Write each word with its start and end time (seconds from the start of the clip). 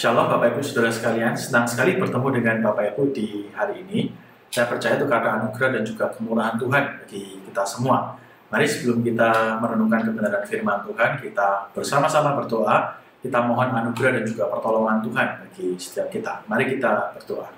Shalom 0.00 0.32
Bapak 0.32 0.56
Ibu 0.56 0.64
Saudara 0.64 0.88
sekalian, 0.88 1.36
senang 1.36 1.68
sekali 1.68 2.00
bertemu 2.00 2.40
dengan 2.40 2.72
Bapak 2.72 2.96
Ibu 2.96 3.12
di 3.12 3.52
hari 3.52 3.84
ini. 3.84 4.08
Saya 4.48 4.64
percaya 4.64 4.96
itu 4.96 5.04
karena 5.04 5.36
anugerah 5.36 5.76
dan 5.76 5.84
juga 5.84 6.08
kemurahan 6.16 6.56
Tuhan 6.56 7.04
bagi 7.04 7.36
kita 7.44 7.60
semua. 7.68 8.16
Mari 8.48 8.64
sebelum 8.64 9.04
kita 9.04 9.60
merenungkan 9.60 10.08
kebenaran 10.08 10.40
firman 10.48 10.88
Tuhan, 10.88 11.20
kita 11.20 11.68
bersama-sama 11.76 12.32
berdoa, 12.32 12.96
kita 13.20 13.44
mohon 13.44 13.76
anugerah 13.76 14.16
dan 14.16 14.24
juga 14.24 14.48
pertolongan 14.48 15.04
Tuhan 15.04 15.28
bagi 15.44 15.76
setiap 15.76 16.08
kita. 16.08 16.48
Mari 16.48 16.64
kita 16.80 17.20
berdoa. 17.20 17.52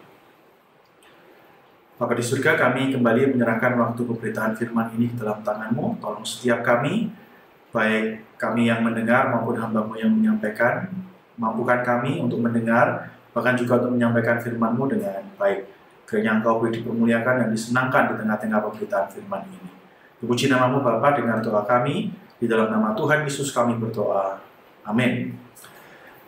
Bapak 1.94 2.18
di 2.18 2.26
surga, 2.26 2.58
kami 2.58 2.90
kembali 2.90 3.38
menyerahkan 3.38 3.78
waktu 3.78 4.02
pemberitaan 4.02 4.58
firman 4.58 4.90
ini 4.98 5.14
dalam 5.14 5.46
tanganmu. 5.46 6.02
Tolong 6.02 6.26
setiap 6.26 6.66
kami, 6.66 7.06
baik 7.70 8.34
kami 8.34 8.66
yang 8.66 8.82
mendengar 8.82 9.30
maupun 9.30 9.62
hambamu 9.62 9.94
yang 9.94 10.10
menyampaikan, 10.10 10.90
mampukan 11.36 11.80
kami 11.80 12.20
untuk 12.20 12.40
mendengar, 12.40 13.12
bahkan 13.32 13.56
juga 13.56 13.80
untuk 13.80 13.96
menyampaikan 13.96 14.40
firman-Mu 14.40 14.84
dengan 14.92 15.22
baik. 15.40 15.68
Kiranya 16.04 16.40
Engkau 16.40 16.60
boleh 16.60 16.76
dipermuliakan 16.76 17.34
dan 17.46 17.48
disenangkan 17.48 18.12
di 18.12 18.14
tengah-tengah 18.20 18.58
pemberitaan 18.60 19.06
firman 19.08 19.42
ini. 19.48 19.70
Dipuji 20.20 20.52
namamu 20.52 20.84
Bapa 20.84 21.16
dengan 21.16 21.40
doa 21.40 21.64
kami, 21.64 22.12
di 22.36 22.46
dalam 22.50 22.68
nama 22.68 22.92
Tuhan 22.92 23.24
Yesus 23.24 23.54
kami 23.54 23.78
berdoa. 23.78 24.42
Amin. 24.82 25.32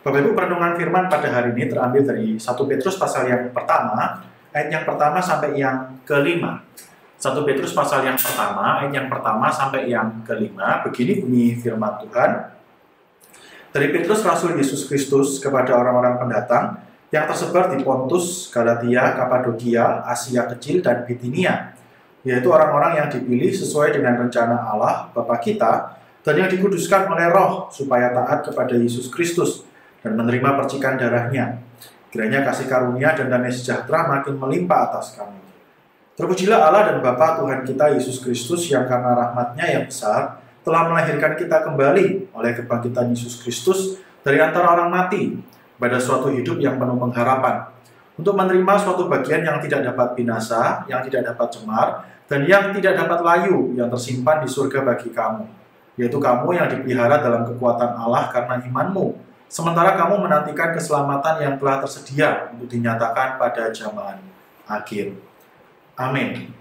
Bapak 0.01 0.21
Ibu, 0.21 0.31
perenungan 0.31 0.79
firman 0.79 1.05
pada 1.11 1.27
hari 1.27 1.51
ini 1.53 1.65
terambil 1.67 2.01
dari 2.05 2.37
1 2.39 2.45
Petrus 2.45 2.95
pasal 2.95 3.27
yang 3.27 3.49
pertama, 3.51 4.23
ayat 4.55 4.69
yang 4.71 4.83
pertama 4.87 5.19
sampai 5.19 5.59
yang 5.59 5.97
kelima. 6.07 6.63
1 7.19 7.35
Petrus 7.43 7.73
pasal 7.75 8.05
yang 8.05 8.15
pertama, 8.15 8.79
ayat 8.79 8.93
yang 8.93 9.09
pertama 9.09 9.49
sampai 9.51 9.89
yang 9.91 10.21
kelima, 10.21 10.85
begini 10.85 11.19
bunyi 11.19 11.45
firman 11.59 11.99
Tuhan. 12.05 12.54
Dari 13.75 13.91
Petrus 13.91 14.23
Rasul 14.23 14.55
Yesus 14.55 14.87
Kristus 14.87 15.35
kepada 15.43 15.75
orang-orang 15.75 16.15
pendatang 16.15 16.79
yang 17.11 17.27
tersebar 17.27 17.67
di 17.75 17.83
Pontus, 17.83 18.47
Galatia, 18.47 19.19
Kapadokia, 19.19 19.99
Asia 20.07 20.47
Kecil, 20.47 20.79
dan 20.79 21.03
Bitinia, 21.03 21.75
yaitu 22.23 22.47
orang-orang 22.47 23.03
yang 23.03 23.11
dipilih 23.11 23.51
sesuai 23.51 23.99
dengan 23.99 24.15
rencana 24.15 24.71
Allah, 24.71 25.11
Bapa 25.11 25.43
kita, 25.43 25.91
dan 26.23 26.39
yang 26.39 26.47
dikuduskan 26.47 27.03
oleh 27.11 27.27
roh 27.27 27.67
supaya 27.67 28.15
taat 28.15 28.47
kepada 28.47 28.79
Yesus 28.79 29.11
Kristus 29.11 29.67
dan 29.99 30.15
menerima 30.15 30.55
percikan 30.55 30.95
darahnya. 30.95 31.59
Kiranya 32.15 32.47
kasih 32.47 32.71
karunia 32.71 33.11
dan 33.11 33.27
damai 33.27 33.51
sejahtera 33.51 34.07
makin 34.07 34.39
melimpah 34.39 34.87
atas 34.87 35.19
kami. 35.19 35.43
Terpujilah 36.15 36.71
Allah 36.71 36.95
dan 36.95 37.03
Bapa 37.03 37.43
Tuhan 37.43 37.67
kita 37.67 37.91
Yesus 37.91 38.23
Kristus 38.23 38.71
yang 38.71 38.87
karena 38.87 39.19
rahmatnya 39.19 39.67
yang 39.67 39.83
besar 39.91 40.44
telah 40.65 40.89
melahirkan 40.89 41.37
kita 41.37 41.61
kembali 41.61 42.33
oleh 42.33 42.51
kebangkitan 42.57 43.13
Yesus 43.13 43.37
Kristus 43.37 44.01
dari 44.25 44.41
antara 44.41 44.73
orang 44.73 44.89
mati 44.89 45.37
pada 45.77 46.01
suatu 46.01 46.33
hidup 46.33 46.57
yang 46.57 46.81
penuh 46.81 46.97
pengharapan, 46.97 47.69
untuk 48.17 48.33
menerima 48.33 48.73
suatu 48.81 49.05
bagian 49.05 49.45
yang 49.45 49.61
tidak 49.61 49.93
dapat 49.93 50.17
binasa, 50.17 50.81
yang 50.89 51.05
tidak 51.05 51.35
dapat 51.35 51.47
cemar, 51.53 51.87
dan 52.25 52.41
yang 52.49 52.73
tidak 52.73 52.97
dapat 52.97 53.21
layu 53.21 53.77
yang 53.77 53.91
tersimpan 53.91 54.41
di 54.41 54.49
surga 54.49 54.81
bagi 54.81 55.13
kamu, 55.13 55.45
yaitu 55.99 56.17
kamu 56.17 56.57
yang 56.57 56.65
dipelihara 56.71 57.21
dalam 57.21 57.45
kekuatan 57.45 57.91
Allah 57.93 58.31
karena 58.33 58.57
imanmu, 58.63 59.19
sementara 59.51 59.93
kamu 59.99 60.25
menantikan 60.25 60.73
keselamatan 60.73 61.43
yang 61.43 61.53
telah 61.59 61.83
tersedia 61.83 62.49
untuk 62.55 62.71
dinyatakan 62.71 63.37
pada 63.37 63.69
zaman 63.69 64.17
akhir. 64.65 65.13
Amin. 65.99 66.54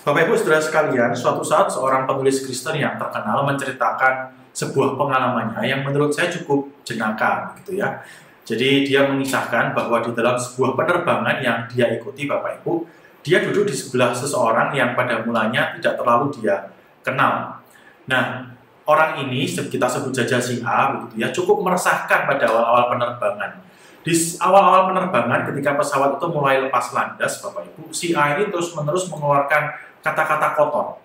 Bapak 0.00 0.24
Ibu 0.24 0.32
Saudara 0.32 0.64
sekalian, 0.64 1.12
suatu 1.12 1.44
saat 1.44 1.68
seorang 1.68 2.08
penulis 2.08 2.40
Kristen 2.40 2.80
yang 2.80 2.96
terkenal 2.96 3.44
menceritakan 3.44 4.32
sebuah 4.48 4.96
pengalamannya 4.96 5.60
yang 5.68 5.84
menurut 5.84 6.08
saya 6.08 6.32
cukup 6.32 6.72
jenaka 6.88 7.52
gitu 7.60 7.76
ya. 7.76 8.00
Jadi 8.48 8.88
dia 8.88 9.04
mengisahkan 9.04 9.76
bahwa 9.76 10.00
di 10.00 10.16
dalam 10.16 10.40
sebuah 10.40 10.72
penerbangan 10.72 11.44
yang 11.44 11.68
dia 11.68 11.92
ikuti 11.92 12.24
Bapak 12.24 12.64
Ibu, 12.64 12.88
dia 13.20 13.44
duduk 13.44 13.68
di 13.68 13.76
sebelah 13.76 14.16
seseorang 14.16 14.72
yang 14.72 14.96
pada 14.96 15.20
mulanya 15.20 15.76
tidak 15.76 16.00
terlalu 16.00 16.32
dia 16.40 16.72
kenal. 17.04 17.60
Nah, 18.08 18.56
orang 18.88 19.20
ini 19.28 19.44
kita 19.44 19.84
sebut 19.84 20.16
saja 20.16 20.40
si 20.40 20.64
A 20.64 20.96
begitu 20.96 21.20
ya, 21.20 21.28
cukup 21.28 21.60
meresahkan 21.60 22.24
pada 22.24 22.48
awal-awal 22.48 22.96
penerbangan. 22.96 23.68
Di 24.00 24.16
awal-awal 24.40 24.96
penerbangan 24.96 25.52
ketika 25.52 25.76
pesawat 25.76 26.16
itu 26.16 26.26
mulai 26.32 26.56
lepas 26.64 26.88
landas 26.96 27.36
Bapak 27.44 27.68
Ibu, 27.68 27.92
si 27.92 28.16
A 28.16 28.40
ini 28.40 28.48
terus-menerus 28.48 29.12
mengeluarkan 29.12 29.89
kata-kata 30.00 30.56
kotor. 30.56 30.98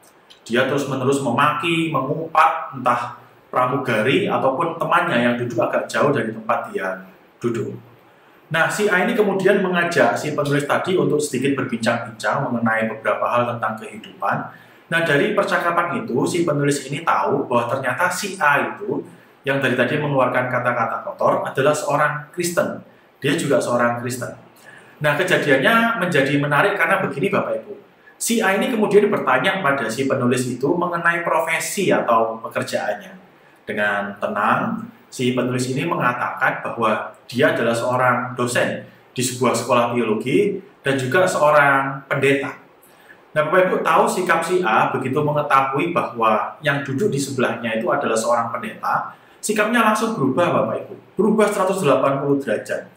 Dia 0.45 0.69
terus-menerus 0.69 1.21
memaki, 1.25 1.89
mengumpat 1.89 2.75
entah 2.77 3.17
pramugari 3.49 4.27
ataupun 4.27 4.75
temannya 4.75 5.17
yang 5.23 5.33
duduk 5.39 5.57
agak 5.63 5.87
jauh 5.87 6.11
dari 6.11 6.35
tempat 6.35 6.69
dia 6.69 7.07
duduk. 7.39 7.71
Nah, 8.51 8.69
si 8.69 8.85
A 8.85 9.01
ini 9.01 9.17
kemudian 9.17 9.57
mengajak 9.63 10.13
si 10.13 10.37
penulis 10.37 10.69
tadi 10.69 10.93
untuk 10.93 11.17
sedikit 11.17 11.57
berbincang-bincang 11.57 12.45
mengenai 12.45 12.85
beberapa 12.91 13.25
hal 13.25 13.57
tentang 13.57 13.73
kehidupan. 13.81 14.37
Nah, 14.85 15.01
dari 15.01 15.33
percakapan 15.33 16.05
itu, 16.05 16.13
si 16.29 16.45
penulis 16.45 16.85
ini 16.85 17.01
tahu 17.01 17.49
bahwa 17.49 17.73
ternyata 17.73 18.05
si 18.13 18.37
A 18.37 18.75
itu 18.75 19.01
yang 19.41 19.57
dari 19.57 19.73
tadi 19.73 19.97
mengeluarkan 19.97 20.45
kata-kata 20.49 21.01
kotor 21.01 21.41
adalah 21.41 21.73
seorang 21.73 22.29
Kristen. 22.29 22.85
Dia 23.17 23.33
juga 23.33 23.57
seorang 23.57 23.97
Kristen. 24.01 24.29
Nah, 25.01 25.13
kejadiannya 25.17 25.97
menjadi 25.97 26.37
menarik 26.37 26.77
karena 26.77 27.01
begini 27.01 27.33
Bapak 27.33 27.65
Ibu. 27.65 27.73
Si 28.15 28.39
A 28.39 28.55
ini 28.55 28.71
kemudian 28.71 29.11
bertanya 29.11 29.59
pada 29.59 29.91
si 29.91 30.07
penulis 30.07 30.47
itu 30.47 30.71
mengenai 30.71 31.21
profesi 31.27 31.91
atau 31.91 32.39
pekerjaannya 32.39 33.11
dengan 33.67 34.15
tenang, 34.23 34.87
si 35.11 35.35
penulis 35.35 35.67
ini 35.71 35.83
mengatakan 35.83 36.63
bahwa 36.63 37.11
dia 37.27 37.51
adalah 37.51 37.75
seorang 37.75 38.37
dosen 38.39 38.87
di 39.11 39.21
sebuah 39.23 39.51
sekolah 39.51 39.91
teologi 39.91 40.63
dan 40.79 40.95
juga 40.95 41.27
seorang 41.27 42.07
pendeta. 42.07 42.61
Nah, 43.35 43.51
Bapak 43.51 43.67
Ibu 43.67 43.75
tahu 43.83 44.03
sikap 44.07 44.39
si 44.39 44.63
A 44.63 44.95
begitu 44.95 45.19
mengetahui 45.19 45.91
bahwa 45.91 46.55
yang 46.63 46.87
duduk 46.87 47.11
di 47.11 47.19
sebelahnya 47.19 47.75
itu 47.75 47.91
adalah 47.91 48.15
seorang 48.15 48.47
pendeta, 48.47 49.11
sikapnya 49.43 49.83
langsung 49.91 50.15
berubah 50.15 50.55
Bapak 50.55 50.87
Ibu, 50.87 50.93
berubah 51.19 51.51
180 51.51 52.39
derajat. 52.39 52.87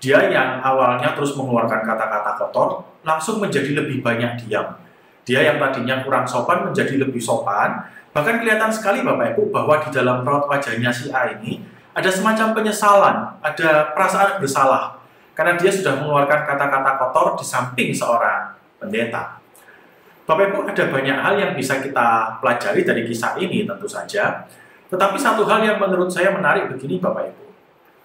Dia 0.00 0.32
yang 0.32 0.64
awalnya 0.64 1.12
terus 1.12 1.36
mengeluarkan 1.36 1.84
kata-kata 1.84 2.40
kotor, 2.40 2.82
langsung 3.04 3.36
menjadi 3.36 3.84
lebih 3.84 4.00
banyak 4.00 4.44
diam. 4.44 4.80
Dia 5.28 5.44
yang 5.44 5.60
tadinya 5.60 6.00
kurang 6.00 6.24
sopan 6.24 6.64
menjadi 6.72 6.96
lebih 6.96 7.20
sopan, 7.20 7.84
Bahkan 8.10 8.42
kelihatan 8.42 8.70
sekali 8.74 9.06
Bapak 9.06 9.38
Ibu 9.38 9.54
bahwa 9.54 9.78
di 9.78 9.88
dalam 9.94 10.26
raut 10.26 10.50
wajahnya 10.50 10.90
si 10.90 11.14
A 11.14 11.30
ini 11.30 11.62
ada 11.94 12.10
semacam 12.10 12.58
penyesalan, 12.58 13.16
ada 13.38 13.94
perasaan 13.94 14.42
bersalah. 14.42 14.98
Karena 15.34 15.54
dia 15.54 15.70
sudah 15.70 15.94
mengeluarkan 16.02 16.42
kata-kata 16.42 16.90
kotor 16.98 17.38
di 17.38 17.46
samping 17.46 17.90
seorang 17.94 18.50
pendeta. 18.82 19.38
Bapak 20.26 20.50
Ibu 20.50 20.58
ada 20.66 20.84
banyak 20.90 21.18
hal 21.22 21.34
yang 21.38 21.52
bisa 21.54 21.78
kita 21.78 22.38
pelajari 22.42 22.82
dari 22.82 23.02
kisah 23.06 23.38
ini 23.38 23.62
tentu 23.62 23.86
saja. 23.86 24.42
Tetapi 24.90 25.14
satu 25.14 25.46
hal 25.46 25.62
yang 25.62 25.78
menurut 25.78 26.10
saya 26.10 26.34
menarik 26.34 26.66
begini 26.66 26.98
Bapak 26.98 27.30
Ibu. 27.30 27.44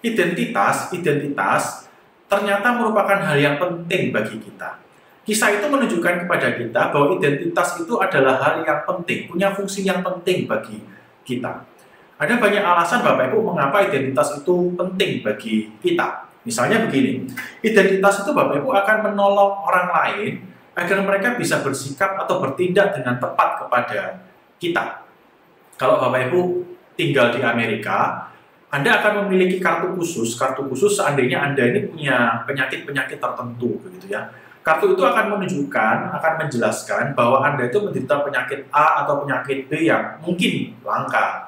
Identitas, 0.06 0.94
identitas 0.94 1.85
ternyata 2.26 2.74
merupakan 2.74 3.18
hal 3.22 3.38
yang 3.38 3.56
penting 3.58 4.10
bagi 4.10 4.36
kita. 4.42 4.82
Kisah 5.26 5.58
itu 5.58 5.66
menunjukkan 5.66 6.22
kepada 6.22 6.54
kita 6.54 6.94
bahwa 6.94 7.18
identitas 7.18 7.82
itu 7.82 7.98
adalah 7.98 8.38
hal 8.38 8.62
yang 8.62 8.86
penting, 8.86 9.26
punya 9.26 9.50
fungsi 9.50 9.82
yang 9.82 9.98
penting 9.98 10.46
bagi 10.46 10.78
kita. 11.26 11.66
Ada 12.16 12.38
banyak 12.38 12.62
alasan 12.62 13.02
Bapak 13.02 13.34
Ibu 13.34 13.52
mengapa 13.52 13.82
identitas 13.82 14.38
itu 14.38 14.72
penting 14.78 15.26
bagi 15.26 15.68
kita. 15.82 16.30
Misalnya 16.46 16.86
begini, 16.86 17.26
identitas 17.58 18.22
itu 18.22 18.30
Bapak 18.30 18.62
Ibu 18.62 18.70
akan 18.70 18.96
menolong 19.10 19.66
orang 19.66 19.88
lain 19.90 20.32
agar 20.78 21.02
mereka 21.02 21.34
bisa 21.34 21.58
bersikap 21.58 22.14
atau 22.22 22.38
bertindak 22.38 22.94
dengan 22.94 23.18
tepat 23.18 23.66
kepada 23.66 24.22
kita. 24.62 25.02
Kalau 25.74 25.98
Bapak 25.98 26.30
Ibu 26.30 26.40
tinggal 26.94 27.34
di 27.34 27.42
Amerika, 27.42 28.30
anda 28.76 29.00
akan 29.00 29.24
memiliki 29.24 29.56
kartu 29.56 29.96
khusus, 29.96 30.36
kartu 30.36 30.68
khusus 30.68 31.00
seandainya 31.00 31.40
Anda 31.40 31.64
ini 31.64 31.88
punya 31.88 32.44
penyakit-penyakit 32.44 33.16
tertentu 33.16 33.80
begitu 33.80 34.12
ya 34.12 34.28
Kartu 34.66 34.98
itu 34.98 35.02
akan 35.06 35.38
menunjukkan, 35.38 36.10
akan 36.18 36.32
menjelaskan 36.42 37.14
bahwa 37.14 37.38
Anda 37.38 37.70
itu 37.70 37.78
menderita 37.78 38.26
penyakit 38.26 38.66
A 38.74 39.06
atau 39.06 39.22
penyakit 39.22 39.70
B 39.70 39.86
yang 39.86 40.18
mungkin 40.18 40.74
langka. 40.82 41.46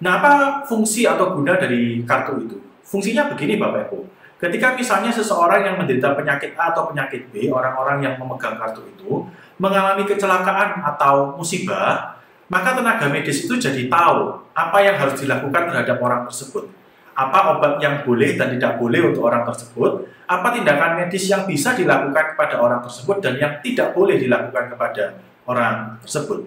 Nah, 0.00 0.16
apa 0.16 0.32
fungsi 0.64 1.04
atau 1.04 1.36
guna 1.36 1.60
dari 1.60 2.00
kartu 2.08 2.40
itu? 2.40 2.56
Fungsinya 2.80 3.28
begini 3.28 3.60
Bapak 3.60 3.92
Ibu. 3.92 4.08
Ketika 4.40 4.72
misalnya 4.72 5.12
seseorang 5.12 5.60
yang 5.60 5.76
menderita 5.76 6.16
penyakit 6.16 6.56
A 6.56 6.72
atau 6.72 6.88
penyakit 6.88 7.28
B, 7.28 7.52
orang-orang 7.52 8.00
yang 8.00 8.16
memegang 8.16 8.56
kartu 8.56 8.80
itu 8.88 9.28
mengalami 9.60 10.08
kecelakaan 10.08 10.80
atau 10.88 11.36
musibah, 11.36 12.16
maka 12.52 12.76
tenaga 12.76 13.06
medis 13.08 13.44
itu 13.48 13.54
jadi 13.56 13.88
tahu 13.88 14.44
apa 14.52 14.78
yang 14.84 14.96
harus 15.00 15.16
dilakukan 15.20 15.72
terhadap 15.72 15.96
orang 16.00 16.28
tersebut 16.28 16.68
apa 17.14 17.54
obat 17.56 17.78
yang 17.78 18.02
boleh 18.02 18.34
dan 18.34 18.58
tidak 18.58 18.74
boleh 18.76 19.14
untuk 19.14 19.30
orang 19.30 19.46
tersebut, 19.46 20.02
apa 20.26 20.50
tindakan 20.50 20.98
medis 20.98 21.30
yang 21.30 21.46
bisa 21.46 21.70
dilakukan 21.78 22.34
kepada 22.34 22.58
orang 22.58 22.82
tersebut 22.82 23.22
dan 23.22 23.38
yang 23.38 23.52
tidak 23.62 23.94
boleh 23.94 24.18
dilakukan 24.18 24.74
kepada 24.74 25.14
orang 25.46 25.94
tersebut. 26.02 26.42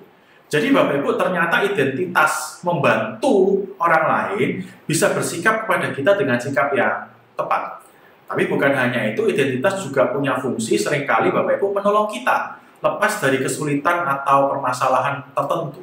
Jadi 0.48 0.72
Bapak 0.72 1.04
Ibu 1.04 1.20
ternyata 1.20 1.60
identitas 1.64 2.64
membantu 2.64 3.64
orang 3.80 4.04
lain 4.08 4.64
bisa 4.88 5.12
bersikap 5.12 5.68
kepada 5.68 5.92
kita 5.92 6.16
dengan 6.16 6.40
sikap 6.40 6.72
yang 6.72 7.12
tepat. 7.36 7.84
Tapi 8.28 8.44
bukan 8.52 8.72
hanya 8.76 9.08
itu, 9.08 9.24
identitas 9.28 9.80
juga 9.84 10.12
punya 10.12 10.36
fungsi 10.40 10.76
sering 10.76 11.08
kali 11.08 11.32
Bapak 11.32 11.60
Ibu 11.60 11.80
menolong 11.80 12.12
kita 12.12 12.60
lepas 12.82 13.12
dari 13.22 13.42
kesulitan 13.42 14.06
atau 14.06 14.54
permasalahan 14.54 15.26
tertentu. 15.34 15.82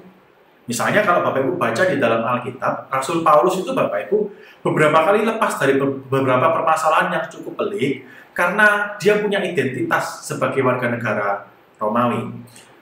Misalnya 0.64 1.04
kalau 1.04 1.20
Bapak 1.20 1.44
Ibu 1.44 1.60
baca 1.60 1.82
di 1.84 2.00
dalam 2.00 2.24
Alkitab, 2.24 2.88
Rasul 2.88 3.20
Paulus 3.20 3.60
itu 3.60 3.76
Bapak 3.76 4.08
Ibu 4.08 4.18
beberapa 4.64 5.04
kali 5.04 5.20
lepas 5.28 5.60
dari 5.60 5.76
beberapa 6.08 6.48
permasalahan 6.56 7.12
yang 7.12 7.24
cukup 7.28 7.60
pelik 7.60 8.08
karena 8.32 8.96
dia 8.96 9.20
punya 9.20 9.44
identitas 9.44 10.24
sebagai 10.24 10.64
warga 10.64 10.88
negara 10.88 11.44
Romawi. 11.76 12.32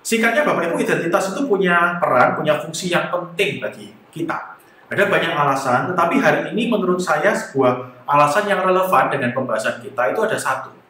Singkatnya 0.02 0.46
Bapak 0.46 0.70
Ibu 0.70 0.76
identitas 0.78 1.34
itu 1.34 1.42
punya 1.50 1.98
peran, 1.98 2.38
punya 2.38 2.62
fungsi 2.62 2.94
yang 2.94 3.10
penting 3.10 3.58
bagi 3.58 3.90
kita. 4.14 4.54
Ada 4.92 5.08
banyak 5.08 5.32
alasan, 5.32 5.88
tetapi 5.90 6.20
hari 6.20 6.40
ini 6.52 6.68
menurut 6.68 7.00
saya 7.00 7.32
sebuah 7.32 8.04
alasan 8.06 8.44
yang 8.44 8.60
relevan 8.60 9.08
dengan 9.08 9.32
pembahasan 9.32 9.80
kita 9.80 10.12
itu 10.12 10.20
ada 10.20 10.36
satu. 10.36 10.81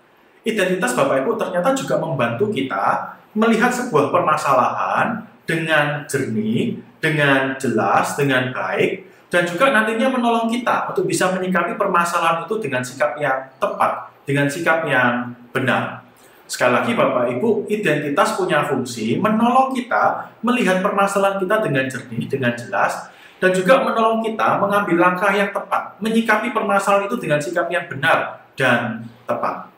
Identitas 0.42 0.98
Bapak 0.98 1.22
Ibu 1.22 1.38
ternyata 1.38 1.70
juga 1.70 2.02
membantu 2.02 2.50
kita 2.50 3.14
melihat 3.38 3.70
sebuah 3.70 4.10
permasalahan 4.10 5.22
dengan 5.46 6.02
jernih, 6.10 6.82
dengan 6.98 7.54
jelas, 7.58 8.18
dengan 8.18 8.50
baik, 8.50 9.06
dan 9.32 9.48
juga 9.48 9.72
nantinya 9.72 10.12
menolong 10.12 10.50
kita 10.50 10.92
untuk 10.92 11.08
bisa 11.08 11.32
menyikapi 11.32 11.80
permasalahan 11.80 12.44
itu 12.44 12.60
dengan 12.60 12.84
sikap 12.84 13.16
yang 13.16 13.48
tepat, 13.56 14.12
dengan 14.28 14.44
sikap 14.50 14.84
yang 14.84 15.32
benar. 15.54 16.04
Sekali 16.44 16.72
lagi 16.76 16.92
Bapak 16.92 17.32
Ibu, 17.32 17.64
identitas 17.72 18.36
punya 18.36 18.60
fungsi 18.68 19.16
menolong 19.16 19.72
kita 19.72 20.36
melihat 20.44 20.84
permasalahan 20.84 21.40
kita 21.40 21.64
dengan 21.64 21.88
jernih, 21.88 22.28
dengan 22.28 22.52
jelas, 22.52 23.08
dan 23.40 23.56
juga 23.56 23.80
menolong 23.80 24.20
kita 24.20 24.60
mengambil 24.60 25.00
langkah 25.00 25.32
yang 25.32 25.48
tepat, 25.48 25.96
menyikapi 26.04 26.52
permasalahan 26.52 27.08
itu 27.08 27.16
dengan 27.16 27.40
sikap 27.40 27.72
yang 27.72 27.88
benar 27.88 28.44
dan 28.52 29.08
tepat. 29.24 29.71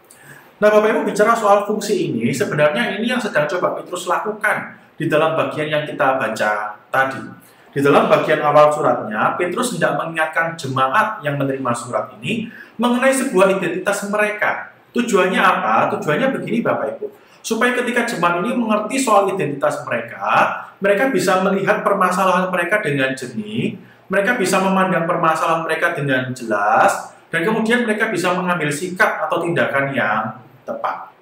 Nah, 0.64 0.72
Bapak 0.72 0.96
Ibu 0.96 1.04
bicara 1.04 1.36
soal 1.36 1.68
fungsi 1.68 2.08
ini, 2.08 2.32
sebenarnya 2.32 2.96
ini 2.96 3.04
yang 3.04 3.20
sedang 3.20 3.44
coba 3.44 3.76
Petrus 3.76 4.08
lakukan 4.08 4.72
di 4.96 5.12
dalam 5.12 5.36
bagian 5.36 5.68
yang 5.68 5.84
kita 5.84 6.16
baca 6.16 6.80
tadi. 6.88 7.20
Di 7.68 7.84
dalam 7.84 8.08
bagian 8.08 8.40
awal 8.40 8.72
suratnya, 8.72 9.36
Petrus 9.36 9.76
hendak 9.76 10.00
mengingatkan 10.00 10.56
jemaat 10.56 11.20
yang 11.20 11.36
menerima 11.36 11.68
surat 11.76 12.16
ini 12.16 12.48
mengenai 12.80 13.12
sebuah 13.12 13.60
identitas 13.60 14.08
mereka. 14.08 14.72
Tujuannya 14.96 15.36
apa? 15.36 15.92
Tujuannya 16.00 16.32
begini 16.32 16.64
Bapak 16.64 16.96
Ibu 16.96 17.12
supaya 17.44 17.76
ketika 17.76 18.08
jemaat 18.08 18.40
ini 18.40 18.56
mengerti 18.56 18.96
soal 18.96 19.28
identitas 19.28 19.84
mereka, 19.84 20.64
mereka 20.80 21.12
bisa 21.12 21.44
melihat 21.44 21.84
permasalahan 21.84 22.48
mereka 22.48 22.80
dengan 22.80 23.12
jernih, 23.12 23.76
mereka 24.08 24.40
bisa 24.40 24.64
memandang 24.64 25.04
permasalahan 25.04 25.60
mereka 25.68 25.92
dengan 25.92 26.32
jelas, 26.32 27.12
dan 27.28 27.44
kemudian 27.44 27.84
mereka 27.84 28.08
bisa 28.08 28.32
mengambil 28.32 28.72
sikap 28.72 29.28
atau 29.28 29.44
tindakan 29.44 29.92
yang 29.92 30.43
tepat. 30.64 31.14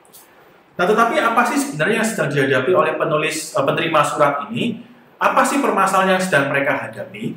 Nah, 0.72 0.84
tetapi 0.88 1.20
apa 1.20 1.42
sih 1.52 1.58
sebenarnya 1.60 2.00
yang 2.00 2.08
sedang 2.08 2.28
dihadapi 2.32 2.72
oleh 2.72 2.92
penulis 2.96 3.52
eh, 3.52 3.62
penerima 3.62 4.00
surat 4.02 4.48
ini? 4.48 4.80
Apa 5.22 5.46
sih 5.46 5.62
permasalahan 5.62 6.18
yang 6.18 6.22
sedang 6.22 6.50
mereka 6.50 6.88
hadapi? 6.88 7.36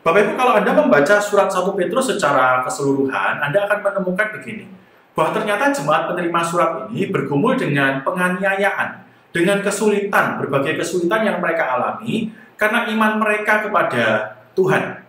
Bapak 0.00 0.24
Ibu, 0.24 0.32
kalau 0.32 0.56
Anda 0.56 0.72
membaca 0.72 1.20
surat 1.20 1.52
1 1.52 1.76
Petrus 1.76 2.16
secara 2.16 2.64
keseluruhan, 2.64 3.44
Anda 3.44 3.68
akan 3.68 3.84
menemukan 3.84 4.32
begini 4.40 4.64
bahwa 5.12 5.36
ternyata 5.36 5.68
jemaat 5.68 6.08
penerima 6.08 6.40
surat 6.40 6.70
ini 6.88 7.12
bergumul 7.12 7.52
dengan 7.60 8.00
penganiayaan, 8.00 9.04
dengan 9.28 9.60
kesulitan, 9.60 10.40
berbagai 10.40 10.80
kesulitan 10.80 11.28
yang 11.28 11.36
mereka 11.44 11.76
alami 11.76 12.32
karena 12.56 12.88
iman 12.88 13.20
mereka 13.20 13.68
kepada 13.68 14.36
Tuhan. 14.56 14.99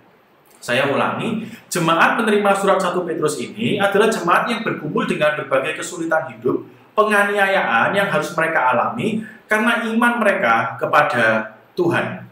Saya 0.61 0.85
ulangi, 0.93 1.49
jemaat 1.73 2.21
penerima 2.21 2.53
surat 2.53 2.77
1 2.77 2.93
Petrus 3.01 3.41
ini 3.41 3.81
adalah 3.81 4.13
jemaat 4.13 4.45
yang 4.45 4.61
bergumul 4.61 5.09
dengan 5.09 5.33
berbagai 5.33 5.81
kesulitan 5.81 6.29
hidup, 6.29 6.61
penganiayaan 6.93 7.97
yang 7.97 8.05
harus 8.05 8.29
mereka 8.37 8.69
alami 8.69 9.25
karena 9.49 9.81
iman 9.89 10.21
mereka 10.21 10.77
kepada 10.77 11.57
Tuhan. 11.73 12.29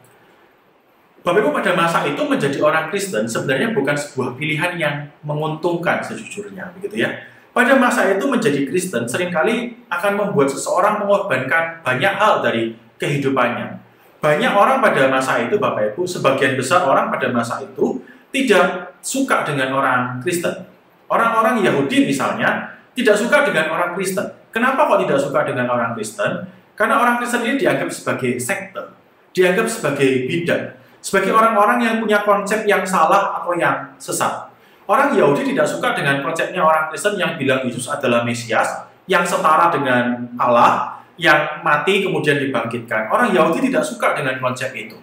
Bapak 1.25 1.41
Ibu 1.41 1.49
pada 1.51 1.73
masa 1.73 2.05
itu 2.05 2.21
menjadi 2.21 2.61
orang 2.61 2.93
Kristen 2.93 3.25
sebenarnya 3.25 3.73
bukan 3.73 3.97
sebuah 3.97 4.37
pilihan 4.37 4.77
yang 4.77 4.95
menguntungkan 5.25 5.99
sejujurnya, 5.99 6.71
begitu 6.77 7.03
ya 7.03 7.11
pada 7.49 7.75
masa 7.75 8.07
itu 8.13 8.23
menjadi 8.29 8.63
Kristen 8.69 9.09
sering 9.09 9.33
kali 9.33 9.73
akan 9.89 10.11
membuat 10.15 10.53
seseorang 10.53 11.01
mengorbankan 11.03 11.81
banyak 11.81 12.13
hal 12.15 12.45
dari 12.45 12.77
kehidupannya. 13.01 13.81
Banyak 14.19 14.51
orang 14.51 14.83
pada 14.83 15.07
masa 15.07 15.43
itu, 15.43 15.55
Bapak 15.59 15.95
Ibu, 15.95 16.03
sebagian 16.07 16.59
besar 16.59 16.83
orang 16.87 17.07
pada 17.11 17.31
masa 17.31 17.63
itu 17.63 18.03
tidak 18.29 18.95
suka 19.01 19.47
dengan 19.47 19.73
orang 19.73 20.21
Kristen. 20.21 20.65
Orang-orang 21.09 21.65
Yahudi 21.65 22.05
misalnya 22.05 22.77
tidak 22.93 23.17
suka 23.17 23.47
dengan 23.47 23.73
orang 23.73 23.97
Kristen. 23.97 24.25
Kenapa 24.49 24.85
kok 24.89 25.01
tidak 25.05 25.17
suka 25.21 25.45
dengan 25.45 25.69
orang 25.69 25.93
Kristen? 25.97 26.45
Karena 26.77 27.01
orang 27.01 27.19
Kristen 27.19 27.43
ini 27.43 27.57
dianggap 27.59 27.89
sebagai 27.91 28.39
sekte, 28.39 28.95
dianggap 29.35 29.67
sebagai 29.67 30.29
bidan, 30.29 30.79
sebagai 31.03 31.35
orang-orang 31.35 31.83
yang 31.83 31.95
punya 31.99 32.23
konsep 32.23 32.63
yang 32.63 32.85
salah 32.87 33.41
atau 33.41 33.51
yang 33.57 33.93
sesat. 33.99 34.47
Orang 34.89 35.13
Yahudi 35.13 35.53
tidak 35.53 35.69
suka 35.69 35.93
dengan 35.93 36.25
konsepnya 36.25 36.65
orang 36.65 36.89
Kristen 36.89 37.13
yang 37.19 37.37
bilang 37.37 37.61
Yesus 37.61 37.85
adalah 37.91 38.25
Mesias, 38.25 38.89
yang 39.05 39.21
setara 39.21 39.69
dengan 39.69 40.33
Allah, 40.39 41.03
yang 41.19 41.61
mati 41.61 42.05
kemudian 42.05 42.41
dibangkitkan. 42.41 43.11
Orang 43.11 43.35
Yahudi 43.35 43.69
tidak 43.69 43.85
suka 43.85 44.17
dengan 44.17 44.39
konsep 44.41 44.73
itu. 44.73 44.97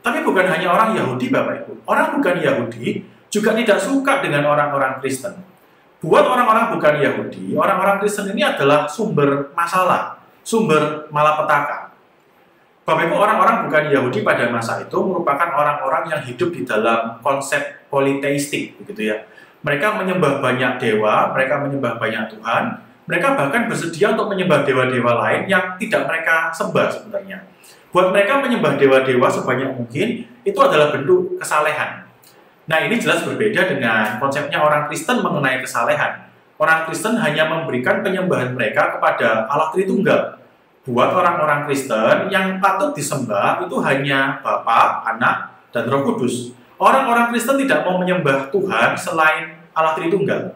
Tapi 0.00 0.24
bukan 0.24 0.48
hanya 0.48 0.72
orang 0.72 0.96
Yahudi, 0.96 1.28
Bapak 1.28 1.64
Ibu. 1.64 1.72
Orang 1.84 2.16
bukan 2.16 2.36
Yahudi 2.40 3.04
juga 3.28 3.52
tidak 3.52 3.78
suka 3.78 4.24
dengan 4.24 4.48
orang-orang 4.48 4.98
Kristen. 4.98 5.36
Buat 6.00 6.24
orang-orang 6.24 6.72
bukan 6.72 6.94
Yahudi, 6.96 7.52
orang-orang 7.52 8.00
Kristen 8.00 8.32
ini 8.32 8.40
adalah 8.40 8.88
sumber 8.88 9.52
masalah, 9.52 10.16
sumber 10.40 11.12
malapetaka. 11.12 11.92
Bapak 12.88 13.06
Ibu, 13.06 13.14
orang-orang 13.20 13.68
bukan 13.68 13.84
Yahudi 13.92 14.24
pada 14.24 14.48
masa 14.48 14.80
itu 14.80 14.96
merupakan 14.96 15.52
orang-orang 15.52 16.08
yang 16.08 16.20
hidup 16.24 16.50
di 16.50 16.64
dalam 16.64 17.20
konsep 17.20 17.86
politeistik 17.92 18.80
begitu 18.80 19.12
ya. 19.12 19.28
Mereka 19.60 20.00
menyembah 20.00 20.40
banyak 20.40 20.80
dewa, 20.80 21.28
mereka 21.36 21.60
menyembah 21.60 22.00
banyak 22.00 22.32
Tuhan, 22.32 22.80
mereka 23.04 23.36
bahkan 23.36 23.68
bersedia 23.68 24.16
untuk 24.16 24.32
menyembah 24.32 24.64
dewa-dewa 24.64 25.12
lain 25.28 25.50
yang 25.50 25.76
tidak 25.76 26.08
mereka 26.08 26.48
sembah 26.54 26.88
sebenarnya. 26.88 27.42
Buat 27.90 28.14
mereka 28.14 28.38
menyembah 28.38 28.78
dewa-dewa 28.78 29.26
sebanyak 29.26 29.74
mungkin 29.74 30.22
itu 30.46 30.58
adalah 30.62 30.94
bentuk 30.94 31.34
kesalehan. 31.42 32.06
Nah 32.70 32.78
ini 32.86 33.02
jelas 33.02 33.26
berbeda 33.26 33.66
dengan 33.66 34.22
konsepnya 34.22 34.62
orang 34.62 34.86
Kristen 34.86 35.18
mengenai 35.26 35.58
kesalehan. 35.58 36.30
Orang 36.54 36.86
Kristen 36.86 37.18
hanya 37.18 37.50
memberikan 37.50 37.98
penyembahan 38.06 38.54
mereka 38.54 38.94
kepada 38.94 39.50
Allah 39.50 39.74
Tritunggal. 39.74 40.38
Buat 40.86 41.10
orang-orang 41.18 41.66
Kristen 41.66 42.30
yang 42.30 42.62
patut 42.62 42.94
disembah 42.94 43.66
itu 43.66 43.74
hanya 43.82 44.38
Bapa, 44.38 45.02
Anak, 45.10 45.66
dan 45.74 45.90
Roh 45.90 46.06
Kudus. 46.06 46.54
Orang-orang 46.78 47.34
Kristen 47.34 47.58
tidak 47.58 47.82
mau 47.82 47.98
menyembah 47.98 48.54
Tuhan 48.54 48.94
selain 48.94 49.66
Allah 49.74 49.98
Tritunggal. 49.98 50.54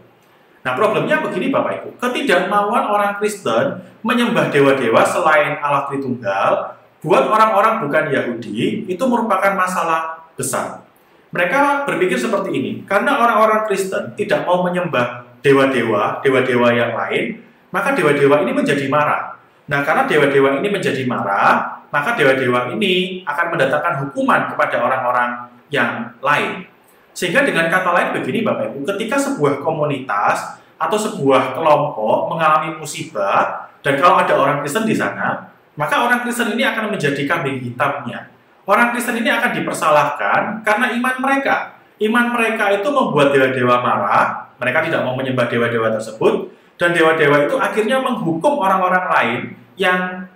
Nah 0.63 0.73
problemnya 0.79 1.19
begini 1.19 1.51
Bapak 1.51 1.83
Ibu, 1.83 1.89
ketidakmauan 1.99 2.89
orang 2.89 3.19
Kristen 3.19 3.83
menyembah 4.07 4.55
dewa-dewa 4.55 5.03
selain 5.03 5.59
Allah 5.59 5.91
Tritunggal 5.91 6.79
buat 7.05 7.29
orang-orang 7.29 7.85
bukan 7.85 8.05
Yahudi 8.09 8.89
itu 8.89 9.05
merupakan 9.05 9.53
masalah 9.53 10.25
besar. 10.35 10.89
Mereka 11.31 11.85
berpikir 11.85 12.17
seperti 12.17 12.51
ini, 12.57 12.73
karena 12.89 13.21
orang-orang 13.21 13.69
Kristen 13.69 14.17
tidak 14.17 14.49
mau 14.49 14.65
menyembah 14.65 15.37
dewa-dewa, 15.45 16.25
dewa-dewa 16.25 16.73
yang 16.73 16.97
lain, 16.97 17.45
maka 17.69 17.93
dewa-dewa 17.93 18.41
ini 18.41 18.57
menjadi 18.57 18.87
marah. 18.89 19.37
Nah, 19.69 19.85
karena 19.85 20.09
dewa-dewa 20.09 20.63
ini 20.63 20.69
menjadi 20.73 21.03
marah, 21.05 21.83
maka 21.93 22.17
dewa-dewa 22.17 22.73
ini 22.73 23.21
akan 23.27 23.47
mendatangkan 23.53 23.95
hukuman 24.07 24.49
kepada 24.55 24.81
orang-orang 24.81 25.51
yang 25.69 26.15
lain. 26.25 26.65
Sehingga 27.15 27.45
dengan 27.45 27.69
kata 27.71 27.91
lain 27.95 28.09
begini 28.17 28.47
Bapak 28.47 28.73
Ibu, 28.73 28.87
ketika 28.95 29.19
sebuah 29.19 29.61
komunitas 29.63 30.59
atau 30.79 30.99
sebuah 30.99 31.55
kelompok 31.55 32.31
mengalami 32.31 32.75
musibah 32.79 33.71
dan 33.83 34.01
kalau 34.01 34.19
ada 34.19 34.35
orang 34.35 34.59
Kristen 34.63 34.87
di 34.87 34.97
sana, 34.97 35.54
maka 35.75 36.07
orang 36.07 36.23
Kristen 36.23 36.55
ini 36.55 36.63
akan 36.63 36.95
menjadi 36.95 37.23
kambing 37.27 37.59
hitamnya. 37.63 38.31
Orang 38.65 38.95
Kristen 38.97 39.21
ini 39.21 39.29
akan 39.29 39.51
dipersalahkan 39.53 40.65
karena 40.65 40.87
iman 40.97 41.17
mereka. 41.21 41.77
Iman 42.01 42.35
mereka 42.35 42.75
itu 42.75 42.89
membuat 42.91 43.31
dewa-dewa 43.31 43.79
marah, 43.79 44.51
mereka 44.59 44.83
tidak 44.83 45.07
mau 45.07 45.15
menyembah 45.15 45.47
dewa-dewa 45.47 45.95
tersebut, 45.95 46.51
dan 46.75 46.91
dewa-dewa 46.91 47.47
itu 47.47 47.55
akhirnya 47.55 48.03
menghukum 48.03 48.59
orang-orang 48.59 49.05
lain 49.15 49.41
yang 49.79 50.27